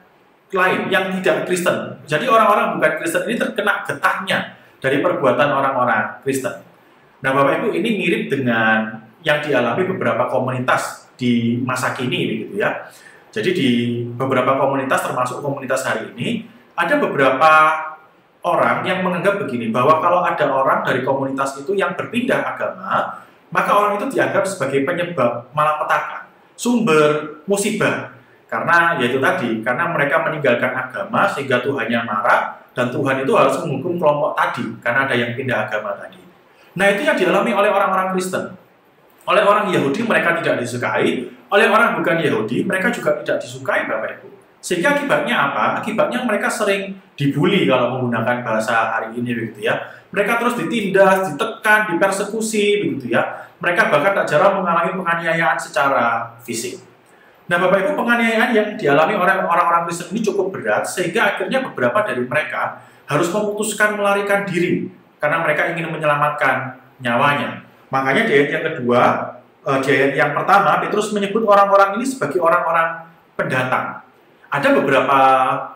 lain, 0.55 0.87
yang 0.89 1.11
tidak 1.19 1.51
Kristen. 1.51 1.99
Jadi 2.07 2.31
orang-orang 2.31 2.79
bukan 2.79 2.93
Kristen 3.03 3.27
ini 3.27 3.37
terkena 3.37 3.83
getahnya 3.83 4.55
dari 4.79 5.03
perbuatan 5.03 5.49
orang-orang 5.51 6.23
Kristen. 6.23 6.63
Nah, 7.19 7.31
Bapak 7.35 7.63
Ibu, 7.63 7.69
ini 7.75 7.99
mirip 7.99 8.31
dengan 8.31 9.03
yang 9.27 9.43
dialami 9.43 9.83
beberapa 9.83 10.31
komunitas 10.31 11.11
di 11.19 11.59
masa 11.67 11.91
kini 11.91 12.31
begitu 12.31 12.63
ya. 12.63 12.87
Jadi 13.29 13.51
di 13.53 13.69
beberapa 14.17 14.57
komunitas 14.57 15.05
termasuk 15.05 15.45
komunitas 15.45 15.85
hari 15.85 16.13
ini 16.17 16.49
ada 16.73 16.97
beberapa 16.97 17.51
orang 18.41 18.87
yang 18.87 19.03
menganggap 19.03 19.43
begini 19.45 19.69
bahwa 19.69 19.99
kalau 20.01 20.25
ada 20.25 20.47
orang 20.49 20.81
dari 20.87 21.05
komunitas 21.05 21.59
itu 21.61 21.75
yang 21.75 21.93
berpindah 21.99 22.57
agama, 22.57 23.21
maka 23.51 23.71
orang 23.75 24.01
itu 24.01 24.17
dianggap 24.17 24.47
sebagai 24.47 24.87
penyebab 24.87 25.51
malapetaka, 25.53 26.31
sumber 26.55 27.43
musibah. 27.45 28.17
Karena 28.49 28.97
yaitu 28.97 29.21
tadi, 29.21 29.61
karena 29.61 29.93
mereka 29.93 30.25
meninggalkan 30.25 30.73
agama 30.73 31.29
sehingga 31.29 31.61
Tuhannya 31.61 32.01
marah 32.09 32.57
dan 32.73 32.89
Tuhan 32.89 33.21
itu 33.21 33.33
harus 33.37 33.61
menghukum 33.61 34.01
kelompok 34.01 34.33
tadi 34.33 34.65
karena 34.81 35.05
ada 35.05 35.13
yang 35.13 35.37
pindah 35.37 35.69
agama 35.69 35.93
tadi. 36.01 36.17
Nah 36.79 36.87
itu 36.89 37.05
yang 37.05 37.13
dialami 37.13 37.53
oleh 37.53 37.69
orang-orang 37.69 38.17
Kristen. 38.17 38.57
Oleh 39.29 39.45
orang 39.45 39.69
Yahudi 39.69 40.01
mereka 40.09 40.33
tidak 40.41 40.65
disukai, 40.65 41.29
oleh 41.49 41.67
orang 41.69 41.97
bukan 42.01 42.21
Yahudi 42.21 42.65
mereka 42.65 42.93
juga 42.93 43.21
tidak 43.25 43.41
disukai 43.45 43.89
Bapak 43.89 44.21
Ibu. 44.21 44.29
Sehingga 44.59 44.99
akibatnya 44.99 45.51
apa? 45.51 45.79
Akibatnya 45.79 46.27
mereka 46.27 46.51
sering 46.51 46.99
dibully 47.15 47.65
kalau 47.71 47.99
menggunakan 47.99 48.43
bahasa 48.43 48.99
hari 48.99 49.15
ini 49.15 49.31
begitu 49.33 49.71
ya. 49.71 49.79
Mereka 50.11 50.41
terus 50.41 50.59
ditindas, 50.59 51.31
ditekan, 51.31 51.95
dipersekusi 51.95 52.83
begitu 52.83 53.15
ya. 53.15 53.47
Mereka 53.63 53.91
bahkan 53.91 54.13
tak 54.23 54.27
jarang 54.27 54.59
mengalami 54.59 54.99
penganiayaan 54.99 55.59
secara 55.59 56.35
fisik. 56.43 56.81
Nah, 57.49 57.57
Bapak 57.57 57.81
Ibu, 57.81 57.91
penganiayaan 57.97 58.51
yang 58.53 58.69
dialami 58.77 59.17
oleh 59.17 59.41
orang-orang 59.41 59.89
Kristen 59.89 60.13
ini 60.13 60.21
cukup 60.21 60.53
berat 60.53 60.85
sehingga 60.85 61.33
akhirnya 61.33 61.65
beberapa 61.65 62.05
dari 62.05 62.21
mereka 62.21 62.85
harus 63.09 63.33
memutuskan 63.33 63.97
melarikan 63.97 64.45
diri 64.45 64.85
karena 65.17 65.41
mereka 65.41 65.73
ingin 65.73 65.89
menyelamatkan 65.89 66.77
nyawanya. 67.01 67.65
Makanya 67.89 68.29
di 68.29 68.33
ayat 68.37 68.49
yang 68.53 68.65
kedua, 68.75 69.01
eh, 69.69 69.79
di 69.85 69.89
ayat 69.93 70.13
yang 70.17 70.33
pertama, 70.33 70.81
Petrus 70.81 71.13
menyebut 71.13 71.45
orang-orang 71.45 72.01
ini 72.01 72.05
sebagai 72.09 72.41
orang-orang 72.41 73.05
pendatang. 73.37 74.01
Ada 74.49 74.73
beberapa 74.73 75.19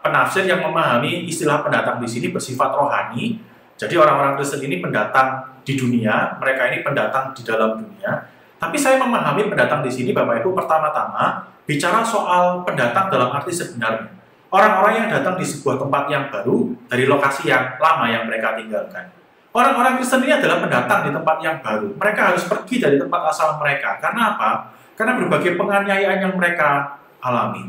penafsir 0.00 0.48
yang 0.48 0.64
memahami 0.64 1.28
istilah 1.28 1.60
pendatang 1.60 2.00
di 2.00 2.08
sini 2.08 2.32
bersifat 2.32 2.72
rohani. 2.72 3.36
Jadi 3.76 3.94
orang-orang 4.00 4.40
Kristen 4.40 4.64
ini 4.64 4.80
pendatang 4.80 5.60
di 5.60 5.76
dunia, 5.76 6.40
mereka 6.40 6.72
ini 6.72 6.80
pendatang 6.80 7.36
di 7.36 7.44
dalam 7.44 7.76
dunia. 7.76 8.24
Tapi 8.56 8.76
saya 8.78 8.96
memahami 8.96 9.52
pendatang 9.52 9.84
di 9.84 9.90
sini, 9.92 10.16
Bapak 10.16 10.40
Ibu, 10.40 10.56
pertama-tama 10.56 11.52
bicara 11.68 12.00
soal 12.00 12.64
pendatang 12.64 13.12
dalam 13.12 13.28
arti 13.28 13.52
sebenarnya. 13.52 14.08
Orang-orang 14.52 15.04
yang 15.04 15.08
datang 15.08 15.40
di 15.40 15.44
sebuah 15.48 15.80
tempat 15.80 16.04
yang 16.12 16.28
baru 16.28 16.76
dari 16.88 17.04
lokasi 17.08 17.48
yang 17.48 17.80
lama 17.80 18.04
yang 18.08 18.28
mereka 18.28 18.52
tinggalkan. 18.56 19.08
Orang-orang 19.52 20.00
Kristen 20.00 20.24
ini 20.24 20.32
adalah 20.32 20.64
pendatang 20.64 21.04
di 21.04 21.10
tempat 21.12 21.36
yang 21.44 21.60
baru. 21.60 21.92
Mereka 22.00 22.20
harus 22.32 22.48
pergi 22.48 22.80
dari 22.80 22.96
tempat 22.96 23.20
asal 23.28 23.60
mereka. 23.60 24.00
Karena 24.00 24.32
apa? 24.32 24.72
Karena 24.96 25.12
berbagai 25.20 25.60
penganiayaan 25.60 26.24
yang 26.24 26.32
mereka 26.32 26.96
alami. 27.20 27.68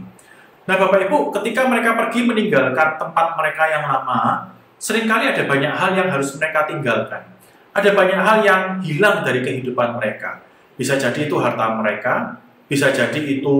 Nah, 0.63 0.75
Bapak 0.79 1.11
Ibu, 1.11 1.35
ketika 1.35 1.67
mereka 1.67 1.99
pergi 1.99 2.23
meninggalkan 2.23 2.95
tempat 2.95 3.35
mereka 3.35 3.67
yang 3.67 3.83
lama, 3.83 4.47
sering 4.79 5.03
kali 5.11 5.27
ada 5.27 5.43
banyak 5.43 5.73
hal 5.75 5.91
yang 5.91 6.07
harus 6.07 6.31
mereka 6.39 6.63
tinggalkan. 6.63 7.19
Ada 7.75 7.91
banyak 7.91 8.19
hal 8.21 8.37
yang 8.47 8.61
hilang 8.79 9.27
dari 9.27 9.43
kehidupan 9.43 9.99
mereka. 9.99 10.39
Bisa 10.79 10.95
jadi 10.95 11.27
itu 11.27 11.35
harta 11.35 11.75
mereka, 11.75 12.39
bisa 12.71 12.95
jadi 12.95 13.19
itu 13.19 13.55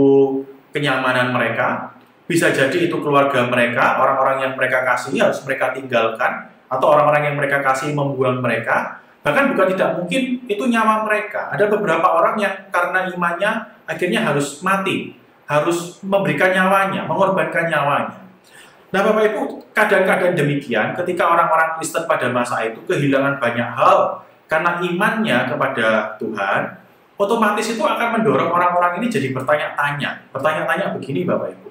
kenyamanan 0.71 1.35
mereka, 1.35 1.91
bisa 2.23 2.55
jadi 2.55 2.87
itu 2.87 2.95
keluarga 3.03 3.51
mereka, 3.51 3.99
orang-orang 3.99 4.47
yang 4.47 4.53
mereka 4.55 4.87
kasih 4.87 5.19
harus 5.19 5.43
mereka 5.43 5.75
tinggalkan, 5.75 6.52
atau 6.77 6.87
orang-orang 6.97 7.31
yang 7.31 7.35
mereka 7.37 7.61
kasih 7.61 7.93
membuang 7.93 8.41
mereka, 8.41 8.99
bahkan 9.21 9.53
bukan 9.53 9.71
tidak 9.73 9.89
mungkin 10.01 10.41
itu 10.49 10.63
nyawa 10.67 11.05
mereka. 11.05 11.53
Ada 11.53 11.69
beberapa 11.69 12.07
orang 12.09 12.35
yang 12.41 12.53
karena 12.73 13.07
imannya 13.07 13.51
akhirnya 13.85 14.25
harus 14.25 14.59
mati, 14.65 15.13
harus 15.45 16.01
memberikan 16.01 16.51
nyawanya, 16.51 17.05
mengorbankan 17.05 17.69
nyawanya. 17.69 18.19
Nah 18.93 19.01
Bapak 19.01 19.23
Ibu, 19.33 19.41
kadang-kadang 19.73 20.37
demikian 20.37 20.93
ketika 20.93 21.25
orang-orang 21.25 21.81
Kristen 21.81 22.05
pada 22.05 22.29
masa 22.29 22.61
itu 22.61 22.77
kehilangan 22.85 23.41
banyak 23.41 23.69
hal 23.73 24.21
karena 24.45 24.77
imannya 24.85 25.49
kepada 25.49 26.13
Tuhan, 26.21 26.61
otomatis 27.17 27.73
itu 27.73 27.81
akan 27.81 28.21
mendorong 28.21 28.53
orang-orang 28.53 29.01
ini 29.01 29.09
jadi 29.09 29.33
bertanya-tanya. 29.33 30.29
Bertanya-tanya 30.29 30.93
begini 30.93 31.25
Bapak 31.25 31.57
Ibu. 31.57 31.69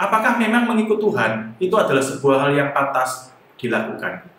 Apakah 0.00 0.40
memang 0.40 0.64
mengikut 0.66 0.98
Tuhan 0.98 1.54
itu 1.60 1.76
adalah 1.76 2.00
sebuah 2.00 2.48
hal 2.48 2.50
yang 2.56 2.70
pantas 2.72 3.30
dilakukan? 3.60 4.33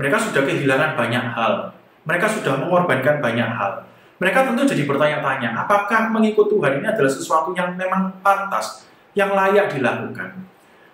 Mereka 0.00 0.16
sudah 0.30 0.42
kehilangan 0.44 0.96
banyak 0.96 1.24
hal. 1.36 1.74
Mereka 2.08 2.26
sudah 2.40 2.58
mengorbankan 2.58 3.20
banyak 3.20 3.50
hal. 3.50 3.86
Mereka 4.22 4.46
tentu 4.46 4.62
jadi 4.70 4.86
bertanya-tanya, 4.86 5.66
apakah 5.66 6.14
mengikut 6.14 6.46
Tuhan 6.46 6.78
ini 6.78 6.86
adalah 6.86 7.10
sesuatu 7.10 7.50
yang 7.58 7.74
memang 7.74 8.22
pantas, 8.22 8.86
yang 9.18 9.34
layak 9.34 9.74
dilakukan? 9.74 10.46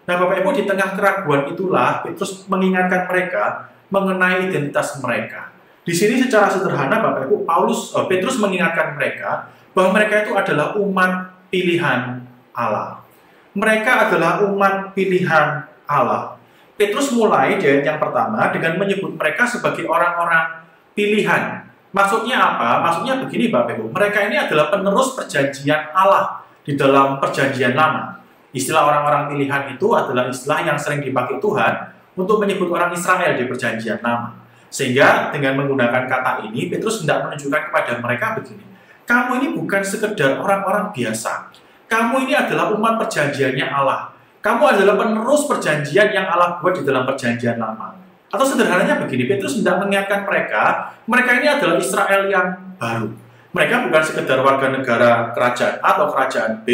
Nah 0.08 0.14
Bapak 0.16 0.40
Ibu 0.40 0.56
di 0.56 0.64
tengah 0.64 0.96
keraguan 0.96 1.44
itulah 1.52 2.00
Petrus 2.00 2.48
mengingatkan 2.48 3.04
mereka 3.04 3.68
mengenai 3.92 4.48
identitas 4.48 4.96
mereka. 5.04 5.52
Di 5.84 5.92
sini 5.92 6.16
secara 6.16 6.48
sederhana 6.48 7.04
Bapak 7.04 7.28
Ibu, 7.28 7.44
Paulus 7.44 7.92
uh, 7.92 8.08
Petrus 8.08 8.40
mengingatkan 8.40 8.96
mereka 8.96 9.52
bahwa 9.76 10.00
mereka 10.00 10.24
itu 10.24 10.32
adalah 10.32 10.72
umat 10.80 11.36
pilihan 11.52 12.24
Allah. 12.56 13.04
Mereka 13.52 14.08
adalah 14.08 14.40
umat 14.48 14.96
pilihan 14.96 15.68
Allah. 15.84 16.37
Petrus 16.78 17.10
mulai 17.10 17.58
di 17.58 17.66
ayat 17.66 17.82
yang 17.82 17.98
pertama 17.98 18.54
dengan 18.54 18.78
menyebut 18.78 19.18
mereka 19.18 19.42
sebagai 19.42 19.82
orang-orang 19.90 20.62
pilihan. 20.94 21.66
Maksudnya 21.90 22.38
apa? 22.38 22.86
Maksudnya 22.86 23.18
begini 23.18 23.50
Bapak 23.50 23.74
Ibu, 23.74 23.90
mereka 23.90 24.30
ini 24.30 24.38
adalah 24.38 24.70
penerus 24.70 25.18
perjanjian 25.18 25.90
Allah 25.90 26.46
di 26.62 26.78
dalam 26.78 27.18
perjanjian 27.18 27.74
lama. 27.74 28.22
Istilah 28.54 28.86
orang-orang 28.86 29.34
pilihan 29.34 29.74
itu 29.74 29.90
adalah 29.90 30.30
istilah 30.30 30.62
yang 30.62 30.78
sering 30.78 31.02
dipakai 31.02 31.42
Tuhan 31.42 31.98
untuk 32.14 32.38
menyebut 32.38 32.70
orang 32.70 32.94
Israel 32.94 33.34
di 33.34 33.50
perjanjian 33.50 33.98
lama. 33.98 34.38
Sehingga 34.70 35.34
dengan 35.34 35.58
menggunakan 35.58 36.06
kata 36.06 36.46
ini, 36.46 36.70
Petrus 36.70 37.02
hendak 37.02 37.24
menunjukkan 37.24 37.72
kepada 37.72 37.92
mereka 37.98 38.36
begini. 38.38 38.62
Kamu 39.08 39.40
ini 39.40 39.46
bukan 39.56 39.80
sekedar 39.80 40.36
orang-orang 40.38 40.92
biasa. 40.92 41.48
Kamu 41.88 42.28
ini 42.28 42.36
adalah 42.36 42.68
umat 42.76 43.00
perjanjiannya 43.00 43.64
Allah. 43.64 44.12
Kamu 44.48 44.64
adalah 44.64 44.96
penerus 44.96 45.44
perjanjian 45.44 46.08
yang 46.08 46.24
Allah 46.24 46.56
buat 46.56 46.72
di 46.72 46.80
dalam 46.80 47.04
perjanjian 47.04 47.60
lama. 47.60 47.92
Atau 48.32 48.48
sederhananya 48.48 48.96
begini, 48.96 49.28
Petrus 49.28 49.60
hendak 49.60 49.76
mengingatkan 49.84 50.24
mereka, 50.24 50.88
mereka 51.04 51.36
ini 51.36 51.52
adalah 51.52 51.76
Israel 51.76 52.32
yang 52.32 52.56
baru. 52.80 53.12
Mereka 53.52 53.84
bukan 53.84 54.02
sekedar 54.08 54.40
warga 54.40 54.72
negara 54.72 55.36
kerajaan 55.36 55.84
A 55.84 56.00
atau 56.00 56.08
kerajaan 56.16 56.64
B, 56.64 56.68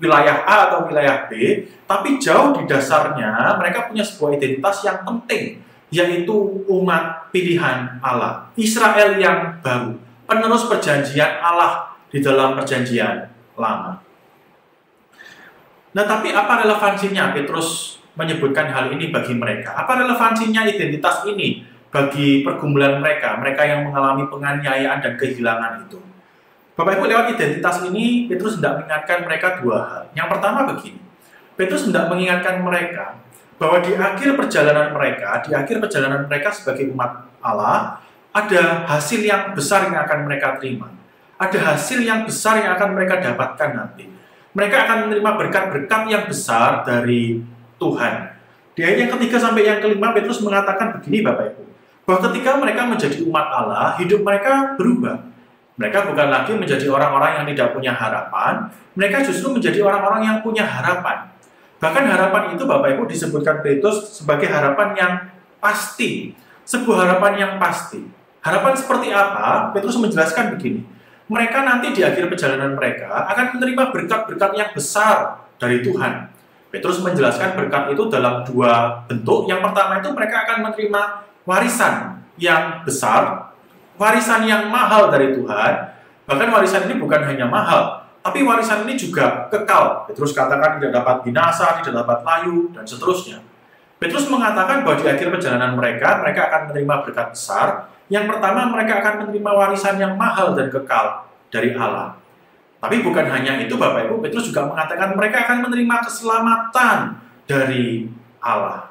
wilayah 0.00 0.40
A 0.48 0.72
atau 0.72 0.88
wilayah 0.88 1.28
B, 1.28 1.64
tapi 1.84 2.16
jauh 2.16 2.56
di 2.56 2.64
dasarnya 2.64 3.60
mereka 3.60 3.92
punya 3.92 4.08
sebuah 4.08 4.40
identitas 4.40 4.88
yang 4.88 5.04
penting, 5.04 5.60
yaitu 5.92 6.64
umat 6.64 7.28
pilihan 7.28 8.00
Allah, 8.00 8.48
Israel 8.56 9.20
yang 9.20 9.60
baru, 9.60 10.00
penerus 10.24 10.64
perjanjian 10.64 11.44
Allah 11.44 11.92
di 12.08 12.24
dalam 12.24 12.56
perjanjian 12.56 13.28
lama. 13.52 14.07
Nah, 15.98 16.06
tapi 16.06 16.30
apa 16.30 16.62
relevansinya 16.62 17.34
Petrus 17.34 17.98
menyebutkan 18.14 18.70
hal 18.70 18.94
ini 18.94 19.10
bagi 19.10 19.34
mereka? 19.34 19.74
Apa 19.74 19.98
relevansinya 19.98 20.62
identitas 20.62 21.26
ini 21.26 21.66
bagi 21.90 22.46
pergumulan 22.46 23.02
mereka, 23.02 23.34
mereka 23.34 23.66
yang 23.66 23.82
mengalami 23.82 24.30
penganiayaan 24.30 25.02
dan 25.02 25.18
kehilangan 25.18 25.90
itu? 25.90 25.98
Bapak 26.78 27.02
Ibu 27.02 27.10
lewat 27.10 27.34
identitas 27.34 27.82
ini 27.82 28.30
Petrus 28.30 28.62
hendak 28.62 28.78
mengingatkan 28.78 29.26
mereka 29.26 29.58
dua 29.58 29.78
hal. 29.90 30.02
Yang 30.14 30.28
pertama 30.38 30.70
begini, 30.70 31.02
Petrus 31.58 31.90
hendak 31.90 32.06
mengingatkan 32.06 32.62
mereka 32.62 33.18
bahwa 33.58 33.82
di 33.82 33.98
akhir 33.98 34.38
perjalanan 34.38 34.94
mereka, 34.94 35.42
di 35.42 35.50
akhir 35.50 35.82
perjalanan 35.82 36.30
mereka 36.30 36.54
sebagai 36.54 36.94
umat 36.94 37.26
Allah, 37.42 37.98
ada 38.30 38.86
hasil 38.86 39.18
yang 39.26 39.50
besar 39.50 39.90
yang 39.90 39.98
akan 39.98 40.30
mereka 40.30 40.62
terima. 40.62 40.94
Ada 41.42 41.74
hasil 41.74 42.06
yang 42.06 42.22
besar 42.22 42.62
yang 42.62 42.78
akan 42.78 42.94
mereka 42.94 43.18
dapatkan 43.18 43.70
nanti. 43.74 44.17
Mereka 44.58 44.76
akan 44.90 45.06
menerima 45.06 45.30
berkat-berkat 45.38 46.02
yang 46.10 46.26
besar 46.26 46.82
dari 46.82 47.38
Tuhan. 47.78 48.34
Di 48.74 48.82
ayat 48.82 49.06
yang 49.06 49.12
ketiga 49.14 49.38
sampai 49.38 49.62
yang 49.62 49.78
kelima, 49.78 50.10
Petrus 50.10 50.42
mengatakan 50.42 50.98
begini 50.98 51.22
Bapak 51.22 51.54
Ibu, 51.54 51.62
bahwa 52.02 52.18
ketika 52.26 52.58
mereka 52.58 52.82
menjadi 52.90 53.22
umat 53.22 53.46
Allah, 53.54 53.94
hidup 54.02 54.26
mereka 54.26 54.74
berubah. 54.74 55.30
Mereka 55.78 56.10
bukan 56.10 56.26
lagi 56.26 56.58
menjadi 56.58 56.90
orang-orang 56.90 57.38
yang 57.38 57.46
tidak 57.54 57.70
punya 57.70 57.94
harapan, 57.94 58.66
mereka 58.98 59.22
justru 59.22 59.54
menjadi 59.54 59.78
orang-orang 59.78 60.26
yang 60.26 60.36
punya 60.42 60.66
harapan. 60.66 61.30
Bahkan 61.78 62.04
harapan 62.10 62.58
itu 62.58 62.66
Bapak 62.66 62.98
Ibu 62.98 63.06
disebutkan 63.06 63.62
Petrus 63.62 64.18
sebagai 64.18 64.50
harapan 64.50 64.88
yang 64.98 65.12
pasti. 65.62 66.34
Sebuah 66.66 67.06
harapan 67.06 67.32
yang 67.38 67.52
pasti. 67.62 68.02
Harapan 68.42 68.74
seperti 68.74 69.14
apa? 69.14 69.70
Petrus 69.70 69.94
menjelaskan 70.02 70.58
begini. 70.58 70.82
Mereka 71.28 71.58
nanti 71.60 71.92
di 71.92 72.00
akhir 72.00 72.32
perjalanan 72.32 72.72
mereka 72.72 73.28
akan 73.28 73.60
menerima 73.60 73.92
berkat-berkat 73.92 74.50
yang 74.56 74.70
besar 74.72 75.44
dari 75.60 75.84
Tuhan. 75.84 76.32
Petrus 76.68 77.00
menjelaskan 77.00 77.56
berkat 77.56 77.92
itu 77.92 78.08
dalam 78.08 78.44
dua 78.44 79.04
bentuk. 79.04 79.48
Yang 79.48 79.60
pertama 79.68 80.00
itu 80.00 80.08
mereka 80.12 80.36
akan 80.48 80.56
menerima 80.68 81.02
warisan 81.44 82.24
yang 82.40 82.84
besar, 82.84 83.52
warisan 84.00 84.44
yang 84.48 84.68
mahal 84.72 85.12
dari 85.12 85.36
Tuhan. 85.36 85.72
Bahkan 86.28 86.48
warisan 86.52 86.88
ini 86.88 87.00
bukan 87.00 87.24
hanya 87.24 87.48
mahal, 87.48 88.04
tapi 88.20 88.44
warisan 88.44 88.84
ini 88.84 89.00
juga 89.00 89.48
kekal. 89.48 90.08
Petrus 90.08 90.36
katakan 90.36 90.76
tidak 90.76 91.00
dapat 91.00 91.24
binasa, 91.24 91.80
tidak 91.80 92.04
dapat 92.04 92.20
layu, 92.24 92.68
dan 92.76 92.84
seterusnya. 92.84 93.40
Petrus 93.96 94.28
mengatakan 94.28 94.84
bahwa 94.84 95.00
di 95.00 95.08
akhir 95.08 95.28
perjalanan 95.32 95.74
mereka, 95.74 96.20
mereka 96.20 96.52
akan 96.52 96.60
menerima 96.70 96.94
berkat 97.04 97.28
besar 97.32 97.90
Yang 98.08 98.24
pertama, 98.32 98.72
mereka 98.72 99.04
akan 99.04 99.14
menerima 99.24 99.50
warisan 99.52 99.96
yang 100.00 100.16
mahal 100.16 100.56
dan 100.56 100.72
kekal 100.72 101.28
dari 101.52 101.76
Allah. 101.76 102.16
Tapi 102.78 103.02
bukan 103.02 103.26
hanya 103.28 103.58
itu, 103.60 103.74
Bapak 103.74 104.08
Ibu, 104.08 104.22
Petrus 104.22 104.48
juga 104.48 104.64
mengatakan 104.70 105.12
mereka 105.18 105.44
akan 105.44 105.68
menerima 105.68 105.96
keselamatan 106.06 107.18
dari 107.44 108.06
Allah. 108.38 108.88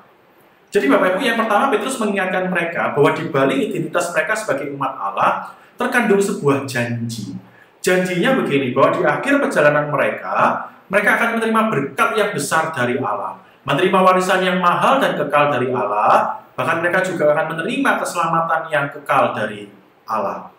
Jadi 0.68 0.86
Bapak 0.92 1.16
Ibu, 1.16 1.20
yang 1.24 1.40
pertama 1.40 1.72
Petrus 1.72 1.96
mengingatkan 1.98 2.52
mereka 2.52 2.92
bahwa 2.92 3.16
di 3.16 3.24
balik 3.32 3.72
identitas 3.72 4.12
mereka 4.12 4.36
sebagai 4.36 4.76
umat 4.76 4.94
Allah 5.00 5.56
terkandung 5.80 6.20
sebuah 6.20 6.68
janji. 6.68 7.34
Janjinya 7.80 8.36
begini, 8.44 8.76
bahwa 8.76 9.00
di 9.00 9.02
akhir 9.08 9.40
perjalanan 9.40 9.88
mereka, 9.88 10.68
mereka 10.92 11.16
akan 11.16 11.40
menerima 11.40 11.62
berkat 11.72 12.10
yang 12.20 12.30
besar 12.36 12.76
dari 12.76 13.00
Allah. 13.00 13.40
Menerima 13.64 14.00
warisan 14.04 14.44
yang 14.44 14.60
mahal 14.60 15.00
dan 15.00 15.16
kekal 15.16 15.48
dari 15.56 15.72
Allah, 15.72 16.44
bahkan 16.58 16.82
mereka 16.82 17.06
juga 17.06 17.30
akan 17.38 17.54
menerima 17.54 17.92
keselamatan 18.02 18.62
yang 18.74 18.90
kekal 18.90 19.38
dari 19.38 19.70
Allah. 20.10 20.50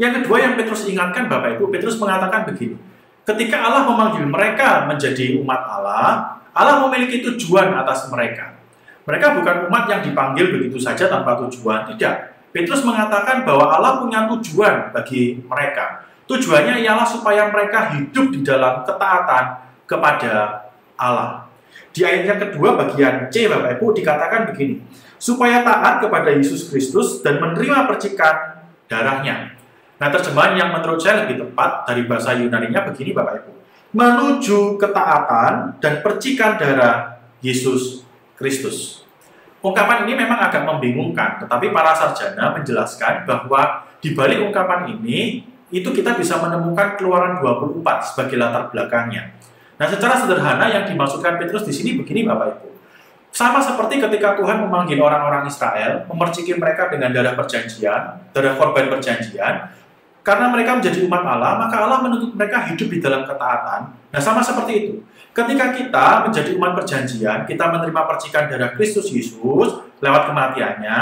Yang 0.00 0.24
kedua 0.24 0.36
yang 0.40 0.56
Petrus 0.56 0.88
ingatkan 0.88 1.28
Bapak 1.28 1.60
Ibu, 1.60 1.68
Petrus 1.68 2.00
mengatakan 2.00 2.48
begini, 2.48 2.80
ketika 3.28 3.62
Allah 3.62 3.84
memanggil 3.84 4.24
mereka 4.24 4.88
menjadi 4.88 5.38
umat 5.44 5.60
Allah, 5.60 6.40
Allah 6.56 6.82
memiliki 6.88 7.20
tujuan 7.20 7.76
atas 7.76 8.08
mereka. 8.08 8.56
Mereka 9.04 9.36
bukan 9.36 9.68
umat 9.68 9.84
yang 9.86 10.00
dipanggil 10.00 10.48
begitu 10.48 10.80
saja 10.80 11.06
tanpa 11.12 11.36
tujuan, 11.44 11.84
tidak. 11.92 12.32
Petrus 12.56 12.80
mengatakan 12.80 13.44
bahwa 13.44 13.68
Allah 13.68 14.00
punya 14.00 14.24
tujuan 14.30 14.94
bagi 14.96 15.44
mereka. 15.44 16.08
Tujuannya 16.24 16.80
ialah 16.80 17.04
supaya 17.04 17.52
mereka 17.52 17.92
hidup 17.92 18.32
di 18.32 18.40
dalam 18.40 18.80
ketaatan 18.80 19.44
kepada 19.84 20.64
Allah. 20.96 21.43
Di 21.94 22.02
ayat 22.02 22.26
yang 22.26 22.40
kedua 22.42 22.74
bagian 22.74 23.30
C 23.30 23.46
Bapak 23.46 23.78
Ibu 23.78 23.94
dikatakan 23.94 24.50
begini, 24.50 24.82
supaya 25.14 25.62
taat 25.62 26.02
kepada 26.02 26.34
Yesus 26.34 26.66
Kristus 26.66 27.22
dan 27.22 27.38
menerima 27.38 27.86
percikan 27.86 28.66
darahnya. 28.90 29.54
Nah 30.02 30.08
terjemahan 30.10 30.58
yang 30.58 30.74
menurut 30.74 30.98
saya 30.98 31.22
lebih 31.22 31.46
tepat 31.46 31.86
dari 31.86 32.02
bahasa 32.10 32.34
Yunani-nya 32.34 32.82
begini 32.82 33.14
Bapak 33.14 33.46
Ibu, 33.46 33.52
menuju 33.94 34.74
ketaatan 34.74 35.78
dan 35.78 36.02
percikan 36.02 36.58
darah 36.58 37.22
Yesus 37.38 38.02
Kristus. 38.34 39.06
Ungkapan 39.62 40.04
ini 40.04 40.18
memang 40.18 40.50
agak 40.50 40.66
membingungkan, 40.66 41.46
tetapi 41.46 41.70
para 41.70 41.94
sarjana 41.94 42.52
menjelaskan 42.52 43.22
bahwa 43.24 43.86
di 44.02 44.12
balik 44.12 44.42
ungkapan 44.42 44.98
ini 44.98 45.46
itu 45.72 45.88
kita 45.88 46.18
bisa 46.18 46.36
menemukan 46.42 47.00
keluaran 47.00 47.40
24 47.40 47.80
sebagai 48.04 48.36
latar 48.36 48.68
belakangnya. 48.68 49.32
Nah, 49.74 49.86
secara 49.90 50.14
sederhana 50.14 50.70
yang 50.70 50.84
dimaksudkan 50.86 51.34
Petrus 51.38 51.66
di 51.66 51.74
sini 51.74 51.90
begini 51.98 52.22
Bapak 52.22 52.46
Ibu. 52.58 52.68
Sama 53.34 53.58
seperti 53.58 53.98
ketika 53.98 54.38
Tuhan 54.38 54.62
memanggil 54.62 55.02
orang-orang 55.02 55.50
Israel, 55.50 56.06
memerciki 56.06 56.54
mereka 56.54 56.86
dengan 56.86 57.10
darah 57.10 57.34
perjanjian, 57.34 58.30
darah 58.30 58.54
korban 58.54 58.86
perjanjian, 58.86 59.74
karena 60.22 60.46
mereka 60.48 60.78
menjadi 60.78 61.02
umat 61.04 61.26
Allah, 61.26 61.58
maka 61.66 61.76
Allah 61.82 61.98
menuntut 62.06 62.30
mereka 62.38 62.62
hidup 62.70 62.88
di 62.88 63.02
dalam 63.02 63.26
ketaatan. 63.26 63.92
Nah, 64.14 64.20
sama 64.22 64.38
seperti 64.38 64.72
itu. 64.78 64.92
Ketika 65.34 65.74
kita 65.74 66.30
menjadi 66.30 66.54
umat 66.54 66.78
perjanjian, 66.78 67.42
kita 67.42 67.64
menerima 67.74 68.02
percikan 68.06 68.46
darah 68.46 68.70
Kristus 68.78 69.10
Yesus 69.10 69.82
lewat 69.98 70.30
kematiannya, 70.30 70.98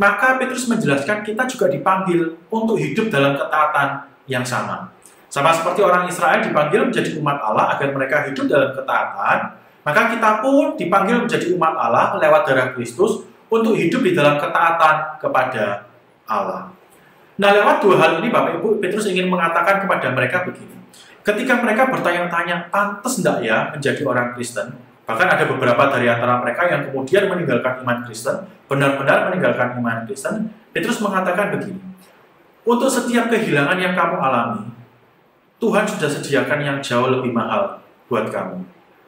maka 0.00 0.40
Petrus 0.40 0.64
menjelaskan 0.66 1.20
kita 1.20 1.44
juga 1.44 1.68
dipanggil 1.68 2.40
untuk 2.48 2.80
hidup 2.80 3.12
dalam 3.12 3.36
ketaatan 3.36 4.08
yang 4.24 4.48
sama. 4.48 4.95
Sama 5.26 5.50
seperti 5.50 5.82
orang 5.82 6.06
Israel 6.06 6.38
dipanggil 6.40 6.86
menjadi 6.86 7.18
umat 7.18 7.38
Allah 7.42 7.74
agar 7.74 7.90
mereka 7.90 8.26
hidup 8.30 8.46
dalam 8.46 8.70
ketaatan, 8.72 9.38
maka 9.86 10.00
kita 10.10 10.30
pun 10.42 10.74
dipanggil 10.74 11.26
menjadi 11.26 11.46
umat 11.54 11.74
Allah 11.74 12.18
lewat 12.18 12.42
darah 12.46 12.68
Kristus 12.74 13.26
untuk 13.46 13.78
hidup 13.78 14.02
di 14.02 14.12
dalam 14.14 14.38
ketaatan 14.38 15.22
kepada 15.22 15.86
Allah. 16.26 16.74
Nah, 17.36 17.50
lewat 17.52 17.84
dua 17.84 17.94
hal 18.00 18.10
ini 18.18 18.32
Bapak 18.32 18.58
Ibu, 18.58 18.80
Petrus 18.80 19.06
ingin 19.12 19.28
mengatakan 19.28 19.84
kepada 19.84 20.08
mereka 20.10 20.42
begini. 20.48 20.74
Ketika 21.20 21.58
mereka 21.60 21.90
bertanya-tanya, 21.90 22.70
pantas 22.72 23.18
enggak 23.20 23.44
ya 23.44 23.70
menjadi 23.74 24.02
orang 24.06 24.32
Kristen? 24.32 24.72
Bahkan 25.06 25.28
ada 25.38 25.44
beberapa 25.46 25.86
dari 25.90 26.10
antara 26.10 26.42
mereka 26.42 26.66
yang 26.66 26.90
kemudian 26.90 27.30
meninggalkan 27.30 27.82
iman 27.82 28.02
Kristen, 28.02 28.46
benar-benar 28.66 29.30
meninggalkan 29.30 29.78
iman 29.78 30.02
Kristen. 30.06 30.50
Petrus 30.74 30.98
mengatakan 30.98 31.54
begini, 31.54 31.78
untuk 32.66 32.90
setiap 32.90 33.30
kehilangan 33.30 33.78
yang 33.78 33.94
kamu 33.94 34.16
alami, 34.18 34.66
Tuhan 35.56 35.84
sudah 35.88 36.08
sediakan 36.08 36.60
yang 36.60 36.78
jauh 36.84 37.08
lebih 37.08 37.32
mahal 37.32 37.80
buat 38.12 38.28
kamu. 38.28 38.60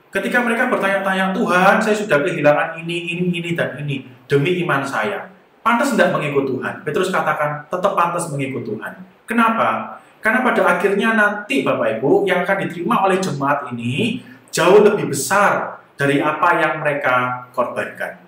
Ketika 0.09 0.41
mereka 0.41 0.73
bertanya-tanya, 0.73 1.37
Tuhan, 1.37 1.77
saya 1.85 1.93
sudah 1.93 2.25
kehilangan 2.25 2.81
ini, 2.81 3.13
ini, 3.13 3.29
ini, 3.29 3.51
dan 3.53 3.77
ini 3.77 4.09
demi 4.25 4.57
iman 4.65 4.81
saya. 4.81 5.29
Pantas 5.61 5.93
tidak 5.93 6.17
mengikut 6.17 6.49
Tuhan. 6.49 6.81
Petrus 6.81 7.13
katakan, 7.13 7.69
tetap 7.69 7.93
pantas 7.93 8.33
mengikut 8.33 8.65
Tuhan. 8.65 9.05
Kenapa? 9.29 10.01
Karena 10.25 10.41
pada 10.41 10.65
akhirnya 10.65 11.13
nanti 11.13 11.61
Bapak 11.61 12.01
Ibu 12.01 12.25
yang 12.25 12.41
akan 12.43 12.57
diterima 12.65 13.05
oleh 13.05 13.21
jemaat 13.21 13.69
ini 13.77 14.25
jauh 14.49 14.81
lebih 14.81 15.13
besar 15.13 15.85
dari 16.01 16.25
apa 16.25 16.57
yang 16.57 16.81
mereka 16.81 17.45
korbankan. 17.53 18.25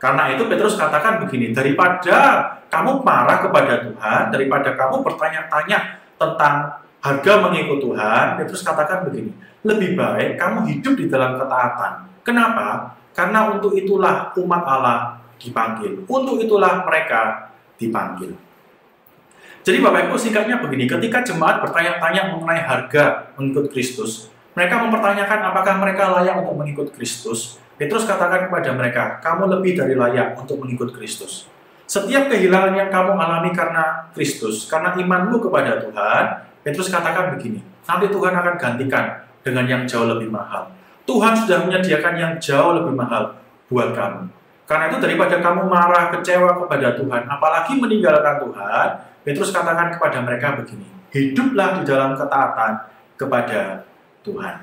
Karena 0.00 0.32
itu 0.32 0.48
Petrus 0.48 0.80
katakan 0.80 1.20
begini, 1.20 1.52
daripada 1.52 2.48
kamu 2.72 3.04
marah 3.04 3.44
kepada 3.44 3.84
Tuhan, 3.84 4.32
daripada 4.32 4.72
kamu 4.72 5.04
bertanya-tanya 5.04 5.78
tentang 6.16 6.87
harga 6.98 7.32
mengikut 7.46 7.78
Tuhan, 7.78 8.38
Petrus 8.38 8.62
katakan 8.66 9.06
begini, 9.06 9.30
lebih 9.62 9.94
baik 9.94 10.38
kamu 10.38 10.66
hidup 10.66 10.94
di 10.98 11.06
dalam 11.06 11.38
ketaatan. 11.38 11.92
Kenapa? 12.26 12.98
Karena 13.14 13.50
untuk 13.50 13.74
itulah 13.74 14.30
umat 14.34 14.62
Allah 14.66 14.98
dipanggil. 15.38 16.06
Untuk 16.06 16.42
itulah 16.42 16.82
mereka 16.86 17.50
dipanggil. 17.78 18.34
Jadi 19.62 19.78
Bapak 19.84 20.08
Ibu 20.08 20.16
singkatnya 20.16 20.62
begini, 20.64 20.88
ketika 20.88 21.20
jemaat 21.20 21.60
bertanya-tanya 21.60 22.32
mengenai 22.32 22.62
harga 22.62 23.34
mengikut 23.36 23.68
Kristus, 23.68 24.32
mereka 24.56 24.80
mempertanyakan 24.80 25.38
apakah 25.54 25.74
mereka 25.78 26.08
layak 26.18 26.40
untuk 26.40 26.56
mengikut 26.56 26.88
Kristus. 26.96 27.60
Petrus 27.78 28.08
katakan 28.08 28.50
kepada 28.50 28.74
mereka, 28.74 29.22
kamu 29.22 29.58
lebih 29.58 29.78
dari 29.78 29.94
layak 29.94 30.34
untuk 30.34 30.58
mengikut 30.58 30.90
Kristus. 30.96 31.46
Setiap 31.86 32.26
kehilangan 32.26 32.74
yang 32.74 32.90
kamu 32.90 33.14
alami 33.14 33.54
karena 33.54 34.08
Kristus, 34.16 34.66
karena 34.66 34.98
imanmu 34.98 35.36
kepada 35.38 35.78
Tuhan, 35.84 36.47
Petrus 36.68 36.92
katakan 36.92 37.32
begini, 37.32 37.64
nanti 37.88 38.12
Tuhan 38.12 38.28
akan 38.36 38.60
gantikan 38.60 39.24
dengan 39.40 39.64
yang 39.64 39.82
jauh 39.88 40.04
lebih 40.04 40.28
mahal. 40.28 40.68
Tuhan 41.08 41.32
sudah 41.32 41.64
menyediakan 41.64 42.14
yang 42.20 42.32
jauh 42.36 42.76
lebih 42.76 42.92
mahal 42.92 43.32
buat 43.72 43.96
kamu. 43.96 44.28
Karena 44.68 44.92
itu 44.92 45.00
daripada 45.00 45.40
kamu 45.40 45.64
marah, 45.64 46.12
kecewa 46.12 46.60
kepada 46.60 46.92
Tuhan, 46.92 47.24
apalagi 47.24 47.72
meninggalkan 47.80 48.44
Tuhan, 48.44 48.88
Petrus 49.24 49.48
katakan 49.48 49.96
kepada 49.96 50.20
mereka 50.20 50.60
begini, 50.60 50.84
hiduplah 51.08 51.80
di 51.80 51.88
dalam 51.88 52.12
ketaatan 52.12 52.72
kepada 53.16 53.88
Tuhan. 54.20 54.60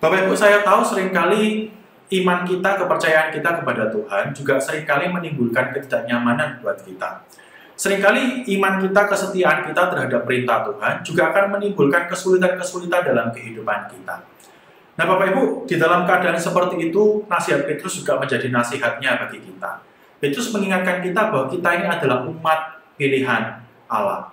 Bapak 0.00 0.18
Ibu 0.24 0.32
saya 0.32 0.64
tahu 0.64 0.80
sering 0.80 1.12
kali 1.12 1.68
iman 2.24 2.40
kita, 2.48 2.80
kepercayaan 2.80 3.36
kita 3.36 3.60
kepada 3.60 3.92
Tuhan 3.92 4.32
juga 4.32 4.56
sering 4.56 4.88
kali 4.88 5.12
menimbulkan 5.12 5.76
ketidaknyamanan 5.76 6.64
buat 6.64 6.80
kita. 6.80 7.20
Seringkali 7.74 8.46
iman 8.54 8.78
kita, 8.78 9.02
kesetiaan 9.10 9.66
kita 9.66 9.90
terhadap 9.90 10.22
perintah 10.22 10.62
Tuhan 10.62 11.02
juga 11.02 11.34
akan 11.34 11.58
menimbulkan 11.58 12.06
kesulitan-kesulitan 12.06 13.02
dalam 13.02 13.34
kehidupan 13.34 13.90
kita. 13.90 14.22
Nah 14.94 15.04
Bapak 15.10 15.34
Ibu, 15.34 15.66
di 15.66 15.74
dalam 15.74 16.06
keadaan 16.06 16.38
seperti 16.38 16.78
itu, 16.78 17.26
nasihat 17.26 17.66
Petrus 17.66 17.98
juga 17.98 18.14
menjadi 18.22 18.46
nasihatnya 18.46 19.26
bagi 19.26 19.42
kita. 19.42 19.82
Petrus 20.22 20.54
mengingatkan 20.54 21.02
kita 21.02 21.34
bahwa 21.34 21.50
kita 21.50 21.68
ini 21.74 21.86
adalah 21.90 22.22
umat 22.30 22.78
pilihan 22.94 23.58
Allah. 23.90 24.30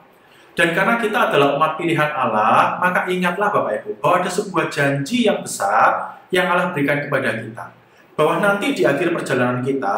Dan 0.53 0.77
karena 0.77 1.01
kita 1.01 1.33
adalah 1.33 1.57
umat 1.57 1.81
pilihan 1.81 2.13
Allah, 2.13 2.77
maka 2.77 3.09
ingatlah 3.09 3.49
Bapak 3.49 3.81
Ibu, 3.81 3.97
bahwa 3.97 4.21
ada 4.21 4.29
sebuah 4.29 4.69
janji 4.69 5.25
yang 5.25 5.41
besar 5.41 6.21
yang 6.29 6.45
Allah 6.45 6.69
berikan 6.69 7.01
kepada 7.09 7.41
kita. 7.41 7.73
Bahwa 8.13 8.37
nanti 8.37 8.77
di 8.77 8.85
akhir 8.85 9.09
perjalanan 9.17 9.65
kita, 9.65 9.97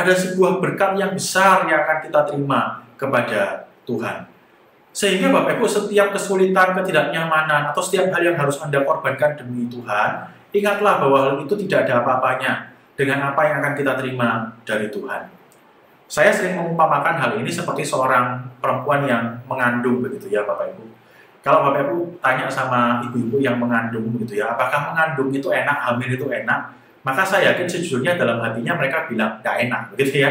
ada 0.00 0.12
sebuah 0.16 0.58
berkat 0.58 0.96
yang 0.96 1.12
besar 1.12 1.68
yang 1.68 1.84
akan 1.84 1.98
kita 2.08 2.20
terima 2.28 2.82
kepada 2.96 3.68
Tuhan. 3.84 4.28
Sehingga 4.90 5.30
Bapak 5.30 5.60
Ibu, 5.60 5.66
setiap 5.70 6.10
kesulitan, 6.10 6.74
ketidaknyamanan, 6.74 7.70
atau 7.70 7.78
setiap 7.78 8.10
hal 8.10 8.22
yang 8.26 8.36
harus 8.36 8.58
Anda 8.58 8.82
korbankan 8.82 9.38
demi 9.38 9.70
Tuhan, 9.70 10.26
ingatlah 10.50 10.98
bahwa 10.98 11.18
hal 11.22 11.34
itu 11.46 11.54
tidak 11.66 11.86
ada 11.86 12.02
apa-apanya 12.02 12.74
dengan 12.98 13.30
apa 13.30 13.40
yang 13.46 13.62
akan 13.62 13.72
kita 13.78 13.92
terima 13.94 14.50
dari 14.66 14.90
Tuhan. 14.90 15.30
Saya 16.10 16.34
sering 16.34 16.58
mengumpamakan 16.58 17.22
hal 17.22 17.30
ini 17.38 17.46
seperti 17.46 17.86
seorang 17.86 18.42
perempuan 18.58 19.06
yang 19.06 19.38
mengandung 19.46 20.02
begitu 20.02 20.26
ya 20.26 20.42
Bapak 20.42 20.74
Ibu. 20.74 20.84
Kalau 21.38 21.70
Bapak 21.70 21.86
Ibu 21.86 22.18
tanya 22.18 22.50
sama 22.50 22.98
ibu-ibu 23.06 23.38
yang 23.38 23.62
mengandung 23.62 24.10
begitu 24.10 24.42
ya, 24.42 24.58
apakah 24.58 24.90
mengandung 24.90 25.30
itu 25.30 25.54
enak, 25.54 25.86
hamil 25.86 26.10
itu 26.10 26.26
enak? 26.26 26.79
Maka 27.00 27.24
saya 27.24 27.52
yakin 27.52 27.64
sejujurnya 27.64 28.20
dalam 28.20 28.44
hatinya 28.44 28.76
mereka 28.76 29.08
bilang 29.08 29.40
tidak 29.40 29.56
enak 29.68 29.82
begitu 29.96 30.24
ya. 30.28 30.30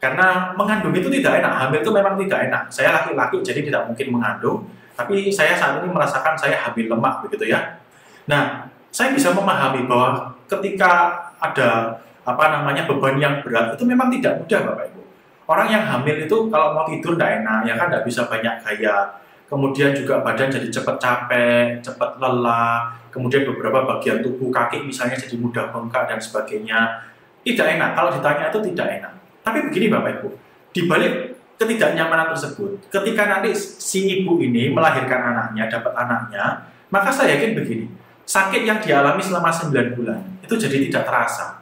Karena 0.00 0.56
mengandung 0.56 0.96
itu 0.96 1.12
tidak 1.12 1.44
enak, 1.44 1.52
hamil 1.60 1.78
itu 1.84 1.92
memang 1.92 2.14
tidak 2.24 2.40
enak. 2.48 2.62
Saya 2.72 2.88
laki-laki 2.96 3.36
jadi 3.44 3.60
tidak 3.60 3.82
mungkin 3.84 4.06
mengandung, 4.16 4.64
tapi 4.96 5.28
saya 5.28 5.52
saat 5.52 5.84
ini 5.84 5.92
merasakan 5.92 6.32
saya 6.40 6.56
hamil 6.56 6.88
lemak 6.88 7.20
begitu 7.26 7.52
ya. 7.52 7.76
Nah, 8.24 8.64
saya 8.88 9.12
bisa 9.12 9.34
memahami 9.36 9.84
bahwa 9.84 10.32
ketika 10.48 11.20
ada 11.36 12.00
apa 12.24 12.44
namanya 12.52 12.88
beban 12.88 13.16
yang 13.20 13.44
berat 13.44 13.76
itu 13.76 13.84
memang 13.84 14.12
tidak 14.12 14.44
mudah 14.44 14.60
Bapak 14.72 14.84
Ibu. 14.92 15.02
orang 15.50 15.68
yang 15.72 15.82
hamil 15.82 16.16
itu 16.22 16.36
kalau 16.46 16.78
mau 16.78 16.86
tidur 16.86 17.18
tidak 17.18 17.42
enak, 17.42 17.66
ya 17.66 17.74
kan 17.74 17.90
tidak 17.90 18.06
bisa 18.06 18.22
banyak 18.30 18.54
gaya. 18.62 19.18
Kemudian 19.50 19.90
juga 19.90 20.22
badan 20.22 20.46
jadi 20.46 20.70
cepat 20.70 20.96
capek, 21.02 21.82
cepat 21.82 22.22
lelah. 22.22 22.94
Kemudian 23.10 23.42
beberapa 23.42 23.82
bagian 23.82 24.22
tubuh 24.22 24.46
kaki 24.54 24.86
misalnya 24.86 25.18
jadi 25.18 25.34
mudah 25.42 25.74
bengkak 25.74 26.06
dan 26.06 26.22
sebagainya. 26.22 27.02
Tidak 27.42 27.66
enak. 27.66 27.98
Kalau 27.98 28.14
ditanya 28.14 28.46
itu 28.54 28.62
tidak 28.70 28.86
enak. 29.02 29.12
Tapi 29.42 29.58
begini 29.66 29.90
Bapak 29.90 30.22
Ibu, 30.22 30.28
di 30.70 30.86
balik 30.86 31.12
ketidaknyamanan 31.58 32.30
tersebut, 32.32 32.88
ketika 32.88 33.26
nanti 33.26 33.52
si 33.52 34.06
ibu 34.22 34.38
ini 34.40 34.70
melahirkan 34.70 35.34
anaknya, 35.34 35.68
dapat 35.68 35.92
anaknya, 35.92 36.44
maka 36.88 37.10
saya 37.10 37.36
yakin 37.36 37.52
begini, 37.58 37.86
sakit 38.24 38.62
yang 38.64 38.78
dialami 38.78 39.20
selama 39.20 39.50
9 39.52 39.98
bulan 39.98 40.20
itu 40.40 40.54
jadi 40.56 40.88
tidak 40.88 41.04
terasa. 41.10 41.60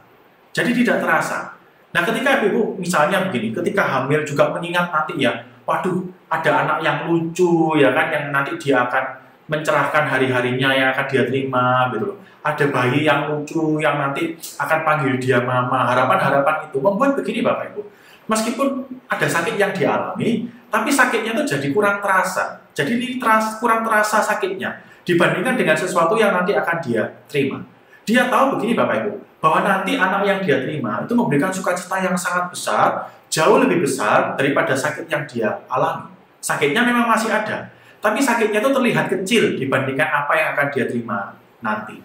Jadi 0.55 0.71
tidak 0.71 1.01
terasa. 1.01 1.57
Nah 1.89 2.01
ketika 2.05 2.45
ibu 2.45 2.77
misalnya 2.77 3.27
begini, 3.27 3.49
ketika 3.49 3.81
hamil 3.81 4.21
juga 4.21 4.53
mengingat 4.53 4.93
nanti 4.93 5.19
ya, 5.19 5.33
waduh 5.69 6.01
ada 6.25 6.65
anak 6.65 6.77
yang 6.81 6.97
lucu 7.05 7.77
ya 7.77 7.93
kan, 7.93 8.09
yang 8.09 8.33
nanti 8.33 8.57
dia 8.57 8.89
akan 8.89 9.21
mencerahkan 9.49 10.09
hari-harinya 10.09 10.69
yang 10.73 10.89
akan 10.93 11.05
dia 11.05 11.25
terima 11.29 11.89
gitu 11.93 12.13
loh. 12.13 12.17
Ada 12.41 12.73
bayi 12.73 13.05
yang 13.05 13.29
lucu 13.29 13.77
yang 13.77 14.01
nanti 14.01 14.33
akan 14.57 14.79
panggil 14.81 15.13
dia 15.21 15.41
mama. 15.45 15.85
Harapan-harapan 15.85 16.69
itu 16.69 16.77
membuat 16.81 17.13
begini 17.17 17.45
Bapak 17.45 17.73
Ibu. 17.73 17.81
Meskipun 18.29 18.85
ada 19.09 19.25
sakit 19.25 19.57
yang 19.57 19.73
dialami, 19.73 20.49
tapi 20.69 20.89
sakitnya 20.93 21.33
itu 21.33 21.57
jadi 21.57 21.67
kurang 21.73 21.97
terasa. 22.01 22.61
Jadi 22.77 23.01
ini 23.01 23.07
teras, 23.17 23.57
kurang 23.57 23.81
terasa 23.81 24.21
sakitnya 24.21 24.85
dibandingkan 25.01 25.57
dengan 25.57 25.73
sesuatu 25.73 26.13
yang 26.13 26.33
nanti 26.33 26.53
akan 26.53 26.77
dia 26.85 27.09
terima. 27.25 27.65
Dia 28.09 28.25
tahu 28.25 28.57
begini 28.57 28.73
Bapak 28.73 29.05
Ibu, 29.05 29.11
bahwa 29.37 29.61
nanti 29.61 29.93
anak 29.93 30.25
yang 30.25 30.39
dia 30.41 30.65
terima 30.65 31.05
itu 31.05 31.13
memberikan 31.13 31.53
sukacita 31.53 32.01
yang 32.01 32.17
sangat 32.17 32.49
besar, 32.49 33.05
jauh 33.29 33.61
lebih 33.61 33.85
besar 33.85 34.33
daripada 34.33 34.73
sakit 34.73 35.05
yang 35.05 35.29
dia 35.29 35.61
alami. 35.69 36.09
Sakitnya 36.41 36.81
memang 36.81 37.05
masih 37.05 37.29
ada, 37.29 37.69
tapi 38.01 38.17
sakitnya 38.17 38.65
itu 38.65 38.71
terlihat 38.73 39.05
kecil 39.13 39.61
dibandingkan 39.61 40.09
apa 40.09 40.33
yang 40.33 40.47
akan 40.57 40.67
dia 40.73 40.89
terima 40.89 41.37
nanti. 41.61 42.01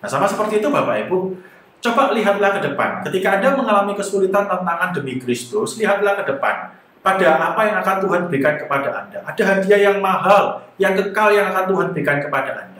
Nah, 0.00 0.08
sama 0.08 0.24
seperti 0.24 0.64
itu 0.64 0.72
Bapak 0.72 1.04
Ibu, 1.04 1.36
coba 1.84 2.16
lihatlah 2.16 2.56
ke 2.56 2.60
depan. 2.64 3.04
Ketika 3.04 3.36
Anda 3.36 3.52
mengalami 3.52 3.92
kesulitan 3.92 4.48
tantangan 4.48 4.96
demi 4.96 5.20
Kristus, 5.20 5.76
lihatlah 5.76 6.24
ke 6.24 6.24
depan 6.24 6.72
pada 7.04 7.52
apa 7.52 7.60
yang 7.68 7.76
akan 7.84 7.96
Tuhan 8.00 8.20
berikan 8.32 8.56
kepada 8.56 8.88
Anda. 9.04 9.20
Ada 9.28 9.42
hadiah 9.44 9.92
yang 9.92 10.00
mahal, 10.00 10.64
yang 10.80 10.96
kekal 10.96 11.28
yang 11.36 11.52
akan 11.52 11.68
Tuhan 11.68 11.86
berikan 11.92 12.16
kepada 12.16 12.50
Anda. 12.64 12.73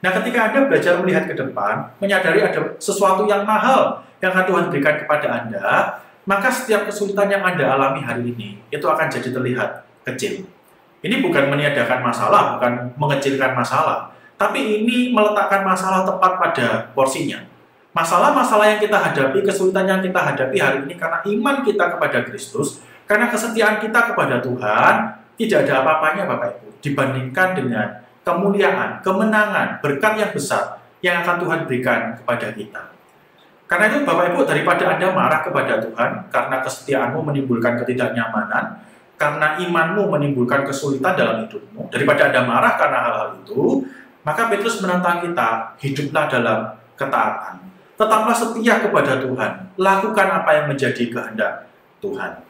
Nah, 0.00 0.10
ketika 0.16 0.48
Anda 0.48 0.64
belajar 0.64 0.96
melihat 1.04 1.28
ke 1.28 1.36
depan, 1.36 1.92
menyadari 2.00 2.40
ada 2.40 2.76
sesuatu 2.80 3.28
yang 3.28 3.44
mahal 3.44 4.00
yang 4.24 4.32
akan 4.32 4.44
Tuhan 4.48 4.64
berikan 4.72 4.96
kepada 4.96 5.44
Anda, 5.44 5.66
maka 6.24 6.48
setiap 6.48 6.88
kesulitan 6.88 7.28
yang 7.28 7.44
Anda 7.44 7.76
alami 7.76 8.00
hari 8.00 8.32
ini, 8.32 8.64
itu 8.72 8.84
akan 8.84 9.12
jadi 9.12 9.28
terlihat 9.28 9.84
kecil. 10.08 10.48
Ini 11.00 11.20
bukan 11.24 11.52
meniadakan 11.52 12.00
masalah, 12.00 12.56
bukan 12.56 12.92
mengecilkan 12.96 13.52
masalah, 13.52 14.12
tapi 14.40 14.80
ini 14.80 15.12
meletakkan 15.12 15.64
masalah 15.64 16.04
tepat 16.04 16.32
pada 16.40 16.68
porsinya. 16.96 17.44
Masalah-masalah 17.92 18.76
yang 18.76 18.80
kita 18.80 18.96
hadapi, 18.96 19.44
kesulitan 19.44 19.84
yang 19.84 20.00
kita 20.00 20.16
hadapi 20.16 20.56
hari 20.56 20.78
ini 20.88 20.96
karena 20.96 21.20
iman 21.24 21.60
kita 21.60 21.92
kepada 21.96 22.24
Kristus, 22.24 22.80
karena 23.04 23.28
kesetiaan 23.28 23.82
kita 23.84 24.12
kepada 24.12 24.40
Tuhan 24.40 24.94
tidak 25.36 25.68
ada 25.68 25.84
apa-apanya 25.84 26.24
Bapak 26.24 26.48
Ibu 26.56 26.68
dibandingkan 26.80 27.48
dengan 27.52 27.99
kemuliaan, 28.24 29.00
kemenangan, 29.00 29.80
berkat 29.80 30.12
yang 30.20 30.32
besar 30.32 30.80
yang 31.00 31.24
akan 31.24 31.36
Tuhan 31.40 31.60
berikan 31.64 32.00
kepada 32.20 32.52
kita. 32.52 32.82
Karena 33.70 33.86
itu 33.86 34.02
Bapak 34.02 34.34
Ibu 34.34 34.42
daripada 34.42 34.98
Anda 34.98 35.14
marah 35.14 35.40
kepada 35.46 35.78
Tuhan 35.78 36.26
karena 36.28 36.56
kesetiaanmu 36.58 37.22
menimbulkan 37.22 37.78
ketidaknyamanan, 37.78 38.82
karena 39.14 39.54
imanmu 39.62 40.10
menimbulkan 40.10 40.66
kesulitan 40.66 41.14
dalam 41.14 41.46
hidupmu, 41.46 41.86
daripada 41.86 42.34
Anda 42.34 42.42
marah 42.50 42.74
karena 42.74 42.98
hal-hal 42.98 43.28
itu, 43.38 43.86
maka 44.26 44.50
Petrus 44.50 44.82
menantang 44.82 45.22
kita, 45.22 45.78
hiduplah 45.78 46.26
dalam 46.26 46.58
ketaatan. 46.98 47.62
Tetaplah 47.94 48.34
setia 48.34 48.80
kepada 48.82 49.22
Tuhan, 49.22 49.52
lakukan 49.78 50.28
apa 50.28 50.50
yang 50.56 50.66
menjadi 50.72 51.04
kehendak 51.06 51.70
Tuhan. 52.02 52.42